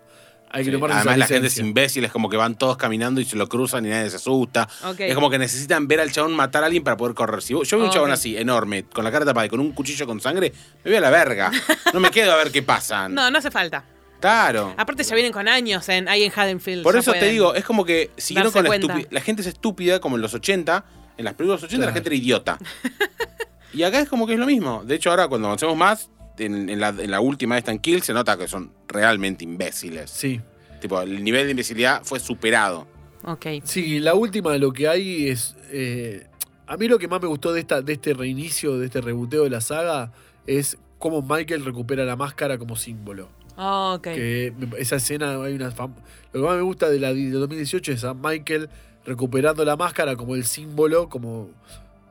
[0.50, 1.68] Hay que Sí, tomarse Además, la gente es licencia.
[1.68, 4.68] imbécil, es como que van todos caminando y se lo cruzan y nadie se asusta.
[4.98, 7.42] Es como que necesitan ver al chabón matar a alguien para poder correr.
[7.42, 9.72] Si vos- yo veo un chabón así, enorme, con la cara tapada y con un
[9.72, 10.52] cuchillo con sangre,
[10.84, 11.50] me voy a la verga.
[11.92, 13.08] No me quedo a ver qué pasa.
[13.18, 13.84] No, no hace falta.
[14.20, 14.74] Claro.
[14.76, 16.82] Aparte ya vienen con años en, ahí en Haddonfield.
[16.82, 19.06] Por eso te digo, es como que siguieron con la.
[19.10, 20.84] La gente es estúpida, como en los 80.
[21.18, 22.58] En las películas 80 la gente era idiota.
[23.72, 24.82] y acá es como que es lo mismo.
[24.84, 28.02] De hecho, ahora cuando avancemos más, en, en la, en la última esta en Kill,
[28.02, 30.10] se nota que son realmente imbéciles.
[30.10, 30.40] Sí.
[30.80, 32.86] Tipo, el nivel de imbecilidad fue superado.
[33.24, 33.46] Ok.
[33.64, 35.56] Sí, la última lo que hay es.
[35.70, 36.26] eh,
[36.66, 39.44] a mí lo que más me gustó de, esta, de este reinicio, de este rebuteo
[39.44, 40.12] de la saga,
[40.46, 43.28] es cómo Michael recupera la máscara como símbolo.
[43.56, 44.02] Ok.
[44.02, 45.94] Que me- esa escena, hay una fam-
[46.32, 48.68] Lo que más me gusta de la de 2018 es a Michael
[49.04, 51.50] recuperando la máscara como el símbolo, como.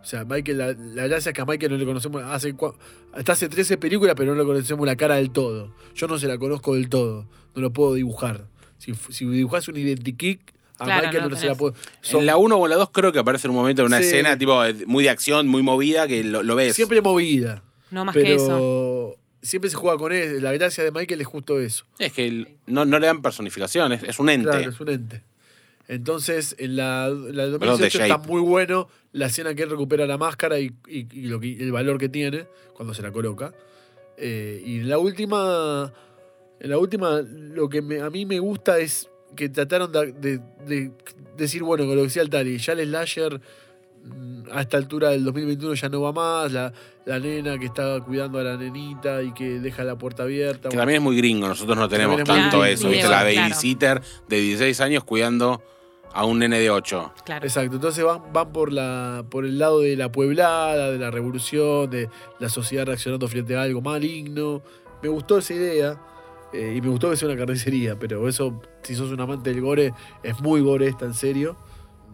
[0.07, 2.23] O sea, Michael, la, la gracia es que a Michael no le conocemos.
[2.23, 2.73] Hace, cua-
[3.11, 5.73] hasta hace 13 películas, pero no le conocemos la cara del todo.
[5.95, 7.27] Yo no se la conozco del todo.
[7.55, 8.47] No lo puedo dibujar.
[8.77, 10.39] Si, si dibujás un identikit,
[10.79, 11.73] a Claro, Michael no no, se la puedo.
[11.99, 13.87] son- En la 1 o en la 2 creo que aparece en un momento en
[13.87, 14.05] una Sí.
[14.05, 16.73] escena tipo eh, muy de acción, muy movida, que lo, lo ves.
[16.73, 17.63] Siempre movida.
[17.91, 19.17] No más pero que eso.
[19.41, 20.41] siempre se juega con él.
[20.41, 21.83] La gracia de Michael es justo eso.
[21.99, 24.47] Es que el- no, no le dan personificación, es, es un ente.
[24.49, 25.23] Claro, es un ente.
[25.87, 30.17] Entonces, en la, la de 2018 está muy bueno la escena que él recupera la
[30.17, 33.53] máscara y, y- y lo que, el valor que tiene cuando se la coloca.
[34.17, 35.93] Eh, y en la última,
[36.59, 40.41] en la última, lo que me- a mí me gusta es que trataron de, de-
[40.65, 40.91] de
[41.37, 43.39] decir, bueno, con lo que decía el Tali, ya el slasher
[44.03, 46.73] mm, a esta altura del 2021 ya no va más, la,
[47.05, 50.67] la nena que está cuidando a la nenita y que deja la puerta abierta.
[50.69, 52.65] Que también es muy gringo, nosotros no tenemos tanto gringo.
[52.65, 52.89] eso.
[52.89, 53.25] La claro.
[53.35, 55.61] babysitter de 16 años cuidando
[56.13, 57.13] a un nene de 8.
[57.25, 57.45] Claro.
[57.45, 61.89] Exacto, entonces van, van por, la, por el lado de la pueblada, de la revolución,
[61.89, 64.61] de la sociedad reaccionando frente a algo maligno.
[65.03, 66.01] Me gustó esa idea
[66.53, 69.61] eh, y me gustó que sea una carnicería, pero eso, si sos un amante del
[69.61, 69.93] gore,
[70.23, 71.55] es muy gore esta, en serio.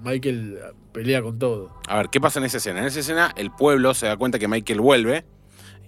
[0.04, 0.60] Michael
[0.92, 1.80] pelea con todo.
[1.88, 2.80] A ver, ¿qué pasa en esa escena?
[2.80, 5.24] En esa escena, el pueblo se da cuenta que Michael vuelve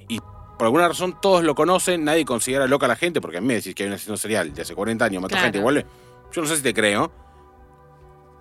[0.08, 0.20] y
[0.58, 3.48] por alguna razón todos lo conocen, nadie considera loca a la gente, porque a mí
[3.48, 5.44] me decís que hay un asesino serial de hace 40 años, mata Claro.
[5.44, 5.86] gente y vuelve.
[6.32, 7.12] Yo no sé si te creo.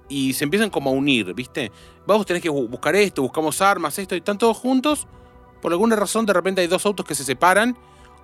[0.09, 1.73] Y se empiezan como a unir, ¿viste?
[2.07, 5.07] Vamos, tenés que bu- buscar esto, buscamos armas, esto, y están todos juntos.
[5.63, 7.77] Por alguna razón, de repente hay dos autos que se separan.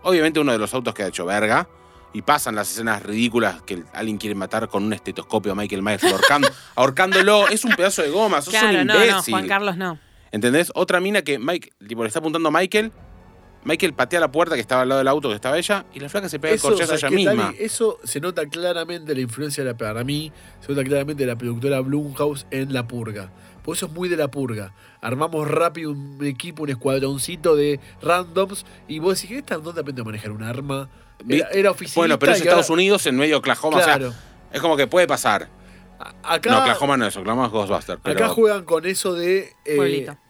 [0.02, 1.68] Obviamente uno de los autos queda hecho verga.
[2.12, 6.02] Y pasan las escenas ridículas que alguien quiere matar con un estetoscopio a Michael Myers
[6.04, 7.46] ahorcando, ahorcándolo.
[7.48, 9.22] Es un pedazo de goma, sos Claro, un no, no.
[9.22, 9.98] Juan Carlos no.
[10.32, 10.72] ¿Entendés?
[10.74, 12.92] Otra mina que Mike, tipo, le está apuntando a Michael.
[13.64, 16.08] Michael patea la puerta que estaba al lado del auto que estaba ella y la
[16.08, 17.54] flaca se pega el corchazo ¿sabes ella misma.
[17.58, 21.36] Eso se nota claramente la influencia de la, para mí, se nota claramente de la
[21.36, 23.30] productora Blumhouse en La Purga.
[23.62, 24.72] Por eso es muy de La Purga.
[25.02, 30.04] Armamos rápido un equipo, un escuadroncito de randoms y vos decís, ¿esta dónde aprende a
[30.04, 30.88] manejar un arma?
[31.28, 33.82] Era, era oficinista Bueno, pero es Estados ahora- Unidos en medio de Oklahoma.
[33.82, 34.08] Claro.
[34.08, 34.20] O sea,
[34.52, 35.48] es como que puede pasar.
[36.02, 38.00] A- Acá, no, Oklahoma no es, Oklahoma es Ghostbusters.
[38.02, 39.76] Pero acá juegan con eso de eh,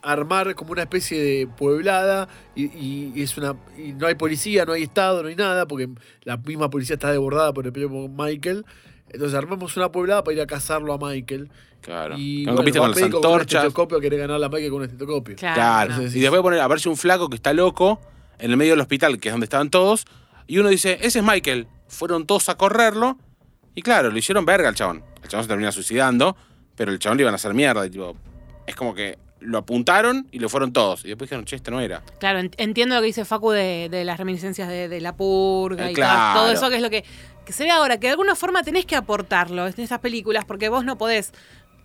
[0.02, 4.64] armar como una especie de pueblada y, y- y es una y no hay policía,
[4.64, 5.88] no hay estado, no hay nada, porque
[6.24, 8.64] la misma policía está desbordada por el primo Michael.
[9.12, 11.50] Entonces armamos una pueblada para ir a cazarlo a Michael.
[11.80, 12.16] Claro.
[12.18, 14.00] Y bueno, con las Pedro con un antorchas.
[14.00, 15.36] quiere ganar la Michael con un estetoscopio.
[15.36, 16.02] Claro.
[16.02, 18.00] Y después poner, aparece un flaco que está loco
[18.38, 20.04] en el medio del hospital, que es donde estaban todos.
[20.48, 21.68] Y uno dice, ese es Michael.
[21.88, 23.18] Fueron todos a correrlo.
[23.74, 25.02] Y claro, lo hicieron verga al chabón.
[25.22, 26.36] El chabón se termina suicidando,
[26.76, 27.86] pero el chabón le iban a hacer mierda.
[27.86, 28.16] Y tipo,
[28.66, 31.04] es como que lo apuntaron y lo fueron todos.
[31.04, 32.02] Y después dijeron, che, este no era.
[32.18, 35.88] Claro, en- entiendo lo que dice Facu de, de las reminiscencias de, de la purga
[35.88, 36.34] Eh, y claro.
[36.40, 37.04] todo, todo eso que es lo que,
[37.46, 40.68] que se ve ahora, que de alguna forma tenés que aportarlo en estas películas, porque
[40.68, 41.32] vos no podés,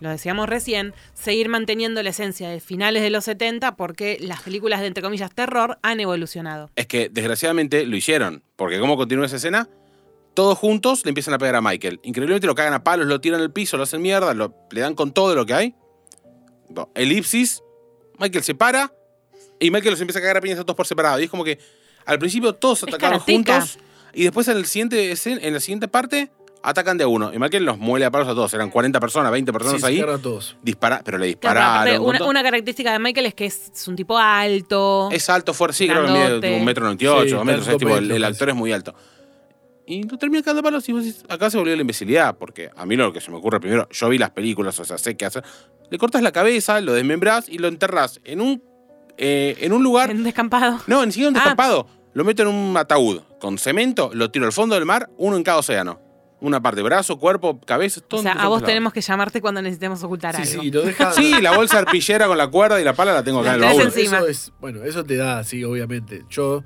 [0.02, 4.82] lo decíamos recién, seguir manteniendo la esencia de finales de los 70 porque las películas
[4.82, 6.70] de, entre comillas, terror han evolucionado.
[6.76, 8.44] Es que desgraciadamente lo hicieron.
[8.58, 9.70] Porque ¿cómo continúa esa escena?
[10.36, 12.00] Todos juntos le empiezan a pegar a Michael.
[12.04, 14.94] Increíblemente lo cagan a palos, lo tiran al piso, lo hacen mierda, lo- le dan
[14.94, 15.76] con todo lo que hay.
[16.70, 17.64] Bueno, elipsis,
[18.20, 18.92] Michael se para
[19.60, 21.20] y Michael los empieza a cagar a piñas a todos por separado.
[21.20, 21.58] Y es como que
[22.06, 23.80] al principio todos atacaron juntos
[24.14, 26.32] y después en, el siguiente, en la siguiente parte
[26.64, 27.32] atacan de a uno.
[27.34, 28.54] Y Michael los muele a palos a todos.
[28.54, 30.00] Eran 40 personas, 20 personas Sí, se ahí.
[30.22, 30.58] todos.
[30.64, 32.28] Dispara, pero le Claro, pero dispararon.
[32.30, 35.10] una, característica de Michael es que es, es un tipo alto.
[35.12, 37.66] Es alto, fuerte, sí, creo que mide un metro noventa y ocho, Sí, dos metros,
[37.66, 38.32] tanto es tipo, el, metro, el pues.
[38.34, 38.96] actor es muy alto.
[39.88, 42.72] Y lo termina cagando a palos y vos decís, acá se volvió la imbecilidad, porque
[42.76, 45.16] a mí lo que se me ocurre primero, yo vi las películas, o sea, sé
[45.16, 45.44] qué hacer.
[45.92, 48.64] Le cortas la cabeza, lo desmembrás y lo enterrás en un,
[49.18, 50.80] eh, en un lugar, En un descampado.
[50.88, 51.40] no, ni siquiera un Ah.
[51.40, 55.38] descampado, lo meto en un ataúd con cemento, lo tiro al fondo del mar, uno
[55.38, 56.02] en cada océano.
[56.42, 60.04] Una parte, brazo, cuerpo, cabeza, todo O sea, a vos tenemos que llamarte cuando necesitemos
[60.04, 60.64] ocultar Sí, algo.
[60.64, 61.12] sí, lo.
[61.14, 63.64] Sí, la bolsa arpillera con la cuerda y la pala la tengo acá La en
[63.64, 63.82] el baúl.
[63.84, 64.18] encima.
[64.18, 66.24] Eso es, bueno, eso te da, sí, obviamente.
[66.30, 66.62] Yo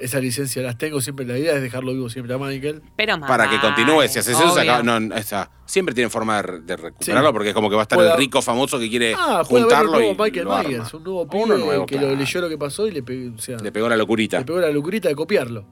[0.00, 1.26] esa licencia las tengo siempre.
[1.26, 2.82] La idea es dejarlo vivo siempre a Michael.
[2.96, 4.02] Pero más para que continúe.
[4.08, 7.32] Si haces eso, acaba- no, o sea, siempre tienen forma de, de recuperarlo Sí.
[7.32, 9.32] porque es como que va a estar Puede- el rico famoso que quiere Ah, puede
[9.32, 10.68] haber un juntarlo nuevo y Michael lo arma.
[10.68, 12.10] Myers, un nuevo Uno pibe nuevo, que claro.
[12.10, 14.38] lo leyó lo que pasó y le pegó, o sea, Le pegó la locurita.
[14.38, 15.66] le pegó la locurita de copiarlo.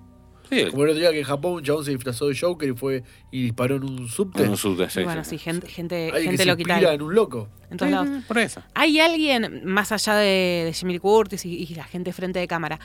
[0.50, 2.72] Sí, Como el otro día que en Japón un chabón se disfrazó de Joker y
[2.72, 4.44] fue y disparó en un subte.
[4.44, 5.30] en un subte, sí, Y bueno, sí.
[5.32, 7.50] sí, gente, gente, Alguien que gente se loquita inspira en un loco.
[7.70, 8.08] en todos lados.
[8.26, 8.62] Por eso.
[8.74, 12.48] ¿Hay alguien, más allá de, de Jimmy Lee Curtis y, y la gente frente de
[12.48, 12.80] cámara,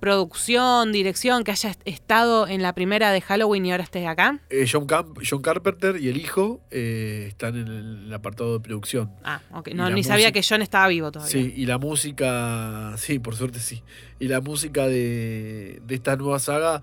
[0.00, 4.40] producción, dirección, que haya est- estado en la primera de Halloween y ahora esté acá?
[4.50, 9.10] Eh, John, Camp- John Carpenter y el hijo eh, están en el apartado de producción.
[9.24, 9.68] Ah, ok.
[9.74, 11.30] No, ni sabía que John estaba vivo todavía.
[11.32, 13.82] Sí, y la música, sí, por suerte sí.
[14.18, 16.82] Y la música de, de esta nueva saga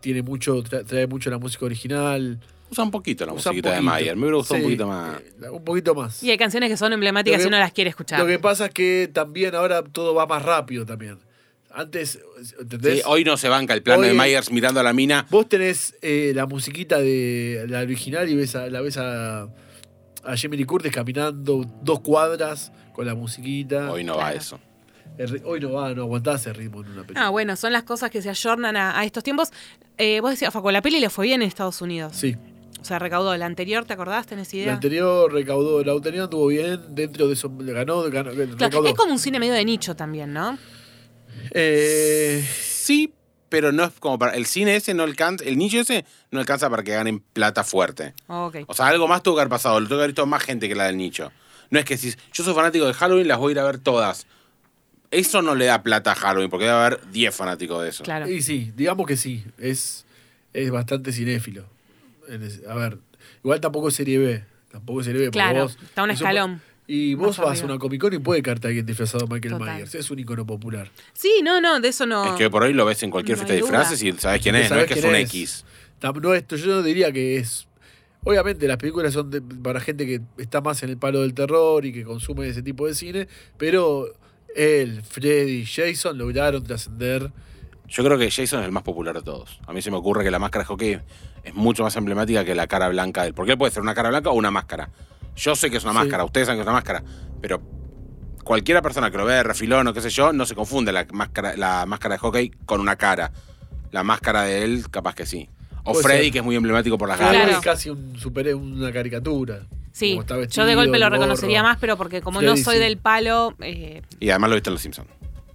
[0.00, 2.38] tiene mucho, tra- trae mucho la música original.
[2.70, 3.90] Usa un poquito la musiquita de poquito.
[3.92, 4.16] Mayer.
[4.16, 5.20] Me hubiera gustado Sí, un poquito más.
[5.20, 6.22] eh, Un poquito más.
[6.22, 8.18] Y hay canciones que son emblemáticas que- y uno las quiere escuchar.
[8.18, 11.18] Lo que pasa es que también ahora todo va más rápido también.
[11.74, 12.18] Antes,
[12.60, 12.96] ¿entendés?
[12.98, 15.26] Sí, hoy no se banca el plano Hoy- de Myers mirando a la mina.
[15.30, 20.36] Vos tenés eh, la musiquita de la original y ves a, la ves a, a
[20.36, 23.90] Jamie Lee Curtis caminando dos cuadras con la musiquita.
[23.90, 24.60] Hoy no va eso.
[25.18, 27.26] El hoy no va, no aguantás ese ritmo en una película.
[27.26, 29.48] Ah, bueno, son las cosas que se ayornan a, a estos tiempos.
[29.98, 32.14] Eh, vos decías, Facu, la peli le fue bien en Estados Unidos.
[32.16, 32.36] Sí.
[32.80, 34.26] O sea, recaudó la anterior, ¿te acordás?
[34.26, 34.66] ¿Tenés idea?
[34.68, 38.88] La anterior recaudó, la anterior anduvo bien, dentro de eso ganó, ganó Claro, recaudó.
[38.88, 40.58] es como un cine medio de nicho también, ¿no?
[41.54, 43.12] Eh, Sí,
[43.48, 44.32] pero no es como para.
[44.34, 45.44] El cine ese no alcanza.
[45.44, 48.14] El nicho ese no alcanza para que ganen plata fuerte.
[48.26, 48.56] Ok.
[48.66, 49.78] O sea, algo más tuvo que haber pasado.
[49.78, 51.30] Lo tuvo que haber visto más gente que la del nicho.
[51.70, 53.78] No es que si yo soy fanático de Halloween, las voy a ir a ver
[53.78, 54.26] todas.
[55.10, 58.02] Eso no le da plata a Halloween, porque debe haber 10 fanáticos de eso.
[58.04, 58.28] Claro.
[58.28, 60.06] y sí, digamos que sí, es,
[60.54, 61.66] es bastante cinéfilo.
[62.68, 62.98] A ver,
[63.44, 65.26] igual tampoco es serie B, tampoco es serie B.
[65.26, 66.62] porque Claro, vos- está un eso- escalón
[66.94, 69.76] Y vos vas a una Comic Con y puede caerte alguien disfrazado de Michael Total.
[69.76, 69.94] Myers.
[69.94, 70.90] Es un icono popular.
[71.14, 72.26] Sí, no, no, de eso no.
[72.26, 74.56] Es que por ahí lo ves en cualquier No fiesta de disfraces y sabes quién
[74.56, 75.22] Y es, no es que es un es.
[75.30, 75.64] X.
[76.20, 77.66] No, esto, yo no diría que es.
[78.24, 81.86] Obviamente las películas son de- para gente que está más en el palo del terror
[81.86, 83.26] y que consume ese tipo de cine,
[83.56, 84.12] pero
[84.54, 87.32] él, Freddy, Jason lograron trascender.
[87.88, 89.60] Yo creo que Jason es el más popular de todos.
[89.66, 90.98] A mí se me ocurre que la máscara de hockey
[91.42, 93.34] es mucho más emblemática que la cara blanca de él.
[93.34, 94.90] Porque él puede ser una cara blanca o una máscara.
[95.36, 95.98] Yo sé que es una Sí.
[95.98, 97.02] máscara, ustedes saben que es una máscara,
[97.40, 97.60] pero
[98.44, 101.06] cualquiera persona que lo vea de refilón o qué sé yo, no se confunde la
[101.12, 103.32] máscara, la máscara de hockey con una cara.
[103.90, 105.48] La máscara de él, capaz que sí.
[105.84, 106.32] O Puede Freddy, ser.
[106.32, 107.38] que es muy emblemático por las Claro.
[107.38, 107.56] garras.
[107.56, 109.66] Es casi un super, una caricatura.
[109.92, 110.18] Sí,
[110.50, 111.16] yo de golpe lo gorro.
[111.16, 112.80] reconocería más, pero porque como no soy sí.
[112.80, 115.08] del palo, eh, Y además lo viste en Los Simpsons.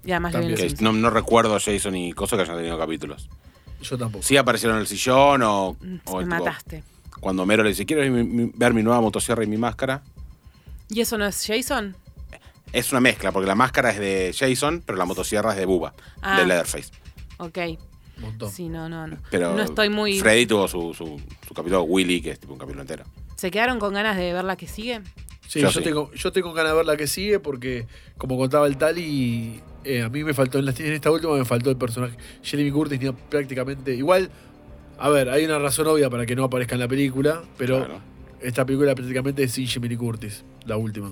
[0.06, 2.58] y además lo vi en los no, no recuerdo a Jason y cosas que hayan
[2.58, 3.30] tenido capítulos.
[3.82, 4.24] Yo tampoco.
[4.24, 6.84] Sí aparecieron en el sillón o, Mm, o Me tipo, mataste.
[7.20, 10.04] Cuando Mero le dice, ¿quieres ver mi, mi- ver mi nueva motosierra y mi máscara?
[10.90, 11.96] ¿Y eso no es Jason?
[12.74, 15.94] Es una mezcla, porque la máscara es de Jason, pero la motosierra es de Bubba,
[16.22, 16.40] Ah.
[16.40, 16.92] de Leatherface.
[17.38, 17.58] Ok.
[18.18, 18.52] Un montón.
[18.52, 19.18] Sí, no, no, no.
[19.30, 20.20] Pero no estoy muy...
[20.20, 23.04] Freddy tuvo su, su, su capítulo Willy, que es tipo un capítulo entero.
[23.36, 25.02] ¿Se quedaron con ganas de ver la que sigue?
[25.48, 25.82] Sí, Yo yo, sí.
[25.84, 27.86] Tengo, yo tengo ganas de ver la que sigue porque,
[28.18, 31.46] como contaba el Tali, eh, a mí me faltó, en, la- en esta última me
[31.46, 32.18] faltó el personaje.
[32.42, 33.94] Jeremy Curtis tenía prácticamente.
[33.96, 34.30] Igual,
[35.00, 38.02] a ver, hay una razón obvia para que no aparezca en la película, pero Claro.
[38.42, 41.10] esta película prácticamente es sin Jeremy Curtis, la última.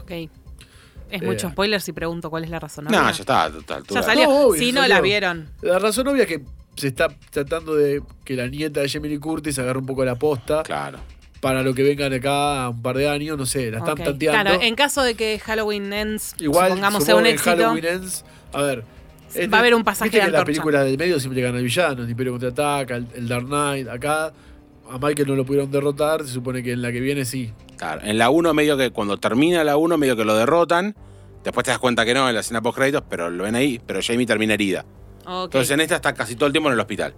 [0.00, 0.10] Ok.
[0.10, 2.84] Es Eh, mucho spoiler si pregunto cuál es la razón.
[2.86, 3.12] No, obvia.
[3.12, 3.80] ya está, altura.
[3.88, 4.24] Ya salió.
[4.24, 4.94] No, obvio, si no salió.
[4.96, 5.48] la vieron.
[5.62, 6.42] La razón obvia es que
[6.76, 10.62] se está tratando de que la nieta de Jeremy Curtis agarre un poco la posta
[10.64, 10.98] Claro.
[11.40, 14.04] para lo que vengan acá un par de años, no sé, la están Ok.
[14.04, 14.42] tanteando.
[14.42, 17.50] Claro, en caso de que Halloween Ends, Igual, supongamos, sea un que en éxito.
[17.56, 18.84] Halloween Ends, a ver.
[19.28, 21.42] Este, Va a haber un pasaje viste de que en la película del medio siempre
[21.42, 23.88] gana el villano, el Imperio contraataca, el, el Dark Knight.
[23.88, 24.32] Acá
[24.90, 27.52] a Michael no lo pudieron derrotar, se supone que en la que viene sí.
[27.76, 28.00] Claro.
[28.04, 30.94] En la 1, medio que cuando termina la 1, medio que lo derrotan.
[31.44, 33.80] Después te das cuenta que no en la escena post créditos, pero lo ven ahí.
[33.86, 34.84] Pero Jamie termina herida.
[35.26, 37.14] Entonces en esta está casi todo el tiempo en el hospital,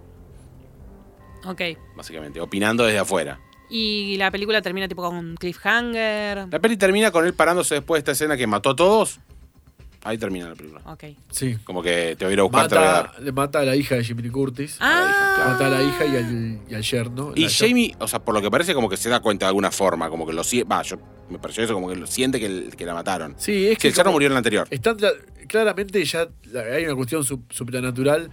[1.45, 1.61] ok.
[1.95, 3.39] básicamente, opinando desde afuera.
[3.69, 6.47] Y la película termina tipo con un cliffhanger.
[6.49, 9.19] La peli termina con él parándose después de esta escena que mató a todos.
[10.03, 10.81] Ahí termina la película.
[10.85, 11.03] Ok.
[11.31, 11.57] Sí.
[11.65, 13.21] Como que te voy a ir a buscar, te voy a Mata, dar.
[13.21, 14.77] le mata a la hija de Jimmy Curtis.
[14.79, 15.45] Ah.
[15.49, 17.33] Mata a la hija y al, y al yerno.
[17.35, 19.49] Y La- Jamie, o sea, por lo que parece, como que se da cuenta de
[19.49, 20.69] alguna forma, como que lo siente.
[20.73, 20.97] Va, yo
[21.29, 23.35] me pareció eso, como que lo siente que, el- que la mataron.
[23.37, 23.87] Sí, es Que que.
[23.89, 24.67] el cerro como- murió en la anterior.
[24.71, 25.13] Están cla-
[25.47, 28.29] claramente ya la- hay una cuestión sup- supernatural.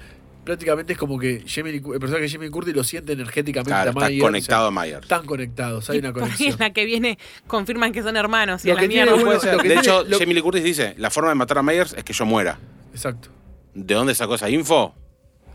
[0.46, 3.92] Prácticamente es como que Jamie, el personaje de Jimmy Curtis lo siente energéticamente Claro, a
[3.92, 5.02] está Myers, conectado o a Myers.
[5.02, 6.52] están conectados, hay Y una conexión.
[6.52, 9.54] en la que viene confirman que son hermanos y Lo que tiene bueno- Puede ser.
[9.54, 11.62] lo que De tiene- hecho, lo- Jamie Lee Curtis dice, la forma de matar a
[11.62, 12.58] Myers es que yo muera.
[12.92, 13.28] Exacto.
[13.74, 14.94] ¿De dónde sacó esa info?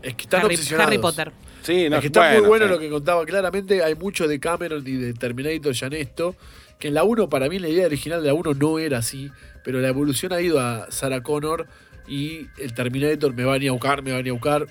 [0.02, 0.86] Es que están Harry, obsesionados.
[0.92, 1.32] Harry Potter.
[1.62, 2.70] Sí, no, es que está muy bueno sí.
[2.72, 3.24] lo que contaba.
[3.24, 6.36] Claramente hay mucho de Cameron y de Terminator ya en esto.
[6.78, 9.30] Que en la 1, para mí, la idea original de la 1 no era así.
[9.64, 11.66] Pero la evolución ha ido a Sarah Connor
[12.08, 14.66] y el Terminator me va a ni a buscar, me va a ni a buscar.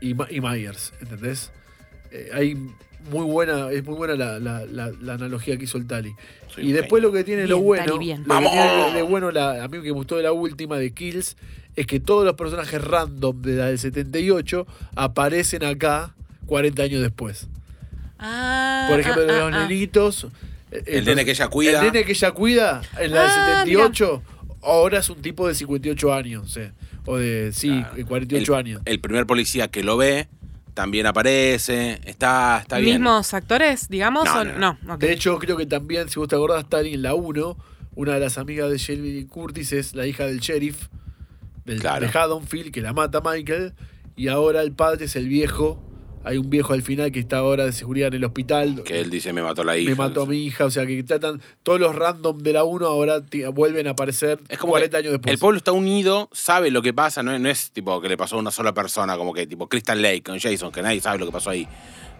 [0.00, 1.50] Y, y Myers, ¿entendés?
[2.10, 2.54] Eh, hay
[3.10, 6.14] muy buena, es muy buena la, la- la- la analogía que hizo el Tali.
[6.48, 7.08] Soy y después genio.
[7.08, 8.18] lo que tiene Bien, lo bueno, bien.
[8.18, 8.52] lo que ¡Vamos!
[8.52, 11.36] tiene de bueno, la, a mí que me gustó de la última de Kills,
[11.76, 16.14] es que todos los personajes random de la del 78 aparecen acá
[16.46, 17.48] 40 años después.
[18.18, 19.68] Ah, Por ejemplo, de ah, los ah, ah.
[19.68, 20.26] nenitos.
[20.70, 21.78] eh, El eh, nene que ella cuida.
[21.80, 24.22] El nene que ella cuida en la Ah, del 78,
[24.62, 26.44] ahora es un tipo de 58 años.
[26.44, 26.72] O, sea,
[27.06, 28.06] o de, sí, Claro.
[28.06, 28.82] 48 el, años.
[28.84, 30.28] El primer policía que lo ve
[30.74, 32.00] también aparece.
[32.04, 33.02] Está, está bien.
[33.02, 34.24] ¿Mismos actores, digamos?
[34.24, 34.96] No, o- no.
[34.98, 37.56] De hecho, creo que también, si vos te acordás, Tali, en la 1,
[37.94, 40.88] una de las amigas de Shelby Curtis es la hija del sheriff
[41.64, 42.06] del, Claro.
[42.06, 43.74] de Haddonfield, que la mata Michael.
[44.16, 45.82] Y ahora el padre es el viejo.
[46.24, 48.82] Hay un viejo al final que está ahora de seguridad en el hospital.
[48.84, 49.90] Que él dice, me mató la hija.
[49.90, 52.86] me mató a mi hija, o sea que tratan todos los random de la 1
[52.86, 55.32] ahora vuelven a aparecer Es como 40 que años después.
[55.32, 58.16] El pueblo está unido, sabe lo que pasa, no es, no es tipo que le
[58.16, 61.18] pasó a una sola persona, como que tipo Crystal Lake con Jason, que nadie sabe
[61.18, 61.66] lo que pasó ahí.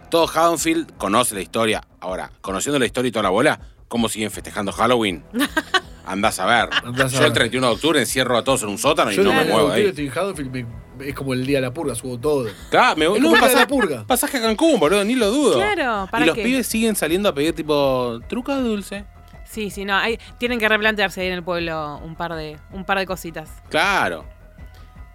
[0.09, 1.81] Todo Haddonfield conoce la historia.
[1.99, 5.23] Ahora, conociendo la historia y toda la bola, ¿cómo siguen festejando Halloween?
[6.05, 6.69] Andás a ver.
[6.83, 7.33] Andás a Yo el ver.
[7.33, 9.85] 31 de octubre encierro a todos en un sótano y no me muevo ahí.
[9.85, 10.09] estoy
[10.51, 10.65] me-
[10.99, 12.47] es como el día de la purga, subo todo.
[12.69, 14.05] Claro, me Es no, el la purga.
[14.05, 15.55] pasaje a Cancún, boludo, ni lo dudo.
[15.55, 16.43] Claro, ¿para y los qué?
[16.43, 19.05] pibes siguen saliendo a pedir tipo truca dulce.
[19.45, 19.95] Sí, sí, no.
[19.95, 23.49] Hay, tienen que replantearse ahí en el pueblo un par de, un par de cositas.
[23.69, 24.25] Claro.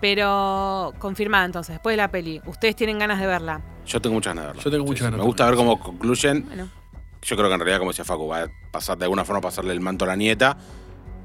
[0.01, 3.60] Pero confirmada entonces, después de la peli, ustedes tienen ganas de verla.
[3.87, 4.62] Yo tengo muchas ganas de verlo.
[4.62, 6.44] Yo tengo muchas ganas Me gusta ver cómo concluyen.
[6.46, 6.69] Bueno,
[7.23, 9.73] Yo creo que en realidad, como decía Facu, va a pasar de alguna forma pasarle
[9.73, 10.56] el manto a la nieta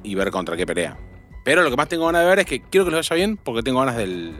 [0.04, 0.97] y ver contra qué pelea.
[1.43, 3.38] Pero lo que más tengo ganas de ver es que quiero que les vaya bien
[3.38, 4.34] porque tengo ganas del,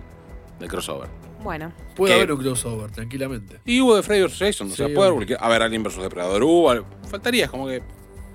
[0.60, 1.10] del crossover.
[1.42, 1.72] bueno.
[1.96, 2.18] Puede ¿Qué?
[2.22, 3.60] haber un crossover, tranquilamente.
[3.66, 4.40] Y hubo de Freddy vs.
[4.40, 5.98] Jason, o Sí, sea, puede haber, a ver, Alien vs.
[6.02, 7.82] Depredador hubo, al- faltaría, es como que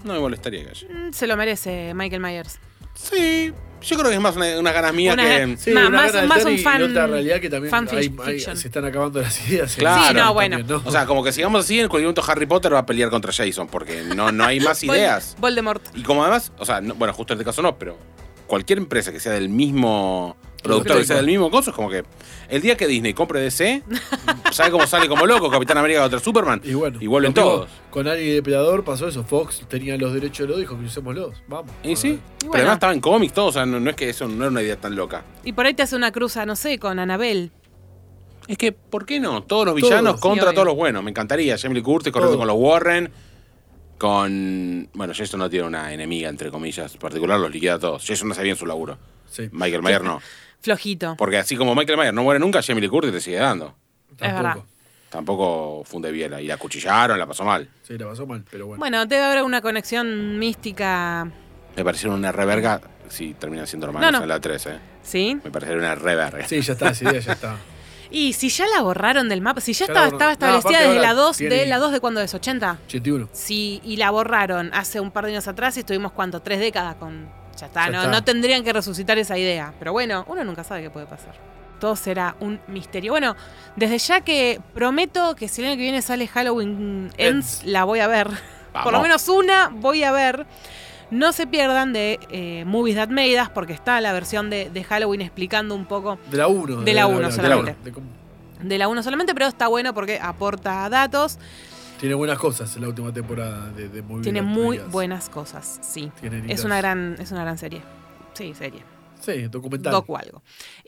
[0.05, 0.87] no me molestaría que haya.
[0.89, 2.61] Mm, Se lo merece Michael Myers.
[3.01, 4.59] Sí, yo creo que es más una,
[5.15, 5.57] Una- que.
[5.59, 7.71] Sí, Ma- una más- gana de más un y- fan- y otra realidad que también
[7.71, 7.97] fan hay-
[8.27, 8.57] hay- fiction.
[8.57, 9.77] se están acabando las ideas.
[9.77, 10.09] Claro.
[10.09, 10.59] Sí, no, bueno.
[10.59, 10.89] también, ¿no?
[10.89, 13.33] O sea, como que sigamos así, en cualquier momento Harry Potter va a pelear contra
[13.33, 15.37] Jason, porque no, no hay más Vol- ideas.
[15.39, 15.83] Voldemort.
[15.97, 17.97] Y como además, o sea, no- bueno, justo en este caso no, pero
[18.47, 22.05] cualquier empresa que sea del mismo productor, que sea del mismo coso, es como que
[22.49, 23.83] el día que Disney compre DC,
[24.53, 26.61] ¿sabe cómo sale como loco Capitán América contra Superman?
[26.65, 27.71] Y bueno, vuelven lo mismo todos.
[27.91, 29.25] Con Alien y Depredador pasó eso.
[29.25, 31.35] Fox tenía los derechos de los dijo que usémoslos.
[31.47, 31.73] Vamos.
[31.83, 32.55] Y sí, Y pero bueno.
[32.57, 34.63] además estaba en cómics todo, o sea, no, no es que eso no era una
[34.63, 35.25] idea tan loca.
[35.45, 37.51] Y por ahí te hace una cruza, no sé, con Anabel.
[38.49, 39.43] Es que, ¿por qué no?
[39.43, 41.05] Todos los villanos contra todos los buenos.
[41.05, 41.59] Me encantaría.
[41.59, 43.11] Jamie Lee Curtis corriendo con los Warren.
[43.99, 44.89] Con.
[44.95, 48.07] Bueno, Jason no tiene una enemiga, entre comillas, particular, los liquida a todos.
[48.07, 48.97] Jason no hace bien su laburo.
[49.29, 49.49] Sí.
[49.53, 50.21] Michael Myers no.
[50.61, 51.15] Flojito.
[51.17, 53.75] Porque así como Michael Myers no muere nunca, Jamie Lee Curtis le sigue dando.
[54.13, 54.43] Es verdad.
[54.55, 54.67] Tampoco.
[55.11, 56.41] Tampoco funde biela.
[56.41, 57.69] Y la acuchillaron, la pasó mal.
[57.83, 58.79] Sí, la pasó mal, pero bueno.
[58.79, 61.31] Bueno, debe haber una conexión mística.
[61.77, 62.81] Me parecieron una reverga.
[63.09, 64.25] Sí, terminan siendo hermanos No, no.
[64.25, 64.71] en la 13.
[64.71, 64.79] ¿eh?
[65.03, 65.41] ¿Sí?
[65.43, 66.47] Me parecieron una reverga.
[66.47, 67.57] Sí, ya está, idea ya está.
[68.11, 70.33] Y si ya la borraron del mapa, si ya, Ya la estaba, borraron.
[70.33, 72.33] estaba No, establecida aparte desde la ahora 2, tiene- de la 2 de cuándo es,
[72.35, 72.79] 80.
[72.87, 73.29] 81.
[73.33, 76.95] Sí, y la borraron hace un par de años atrás y estuvimos cuánto, tres décadas
[76.97, 77.29] con.
[77.59, 78.11] Ya está, Ya no, está.
[78.13, 79.73] no tendrían que resucitar esa idea.
[79.79, 81.35] Pero bueno, uno nunca sabe qué puede pasar.
[81.81, 83.13] Todo será un misterio.
[83.13, 83.37] Bueno,
[83.77, 87.65] desde ya que prometo que si el año que viene sale Halloween Ends, Ends.
[87.65, 88.29] la voy a ver.
[88.83, 90.47] Por lo menos una voy a ver.
[91.11, 94.85] No se pierdan de eh, Movies That Made Us, porque está la versión de, de
[94.85, 96.83] Halloween explicando un poco De la 1.
[96.83, 97.77] De la uno solamente.
[97.83, 98.07] De cómo-
[98.61, 101.39] de la 1 solamente, pero está bueno porque aporta datos.
[101.99, 106.11] Tiene buenas cosas en la última temporada de, de Movie Tiene muy buenas cosas, sí.
[106.49, 107.83] Es una gran, es una gran serie.
[108.35, 108.83] Sí, serie.
[109.21, 109.93] Sí, documental.
[109.93, 110.43] Doc o algo.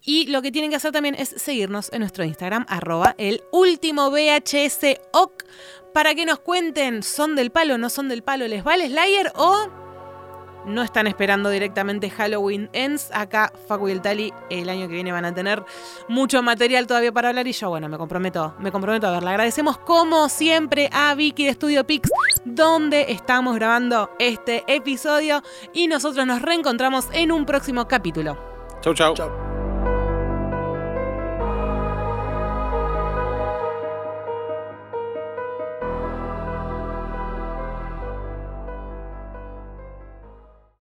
[0.05, 4.11] Y lo que tienen que hacer también es seguirnos en nuestro Instagram, arroba el último
[4.11, 5.45] VHS OC,
[5.93, 9.69] para que nos cuenten, ¿son del palo, no son del palo, les vale Slayer o
[10.65, 13.11] no están esperando directamente Halloween Ends?
[13.13, 15.65] Acá Facu y el Tali el año que viene van a tener
[16.09, 19.31] mucho material todavía para hablar y yo, bueno, me comprometo, me comprometo a verla.
[19.31, 22.11] Agradecemos como siempre a Vicky de Studio Pix,
[22.45, 25.43] donde estamos grabando este episodio
[25.73, 28.39] y nosotros nos reencontramos en un próximo capítulo.
[28.81, 29.15] Chau, chau.
[29.15, 29.50] Chao.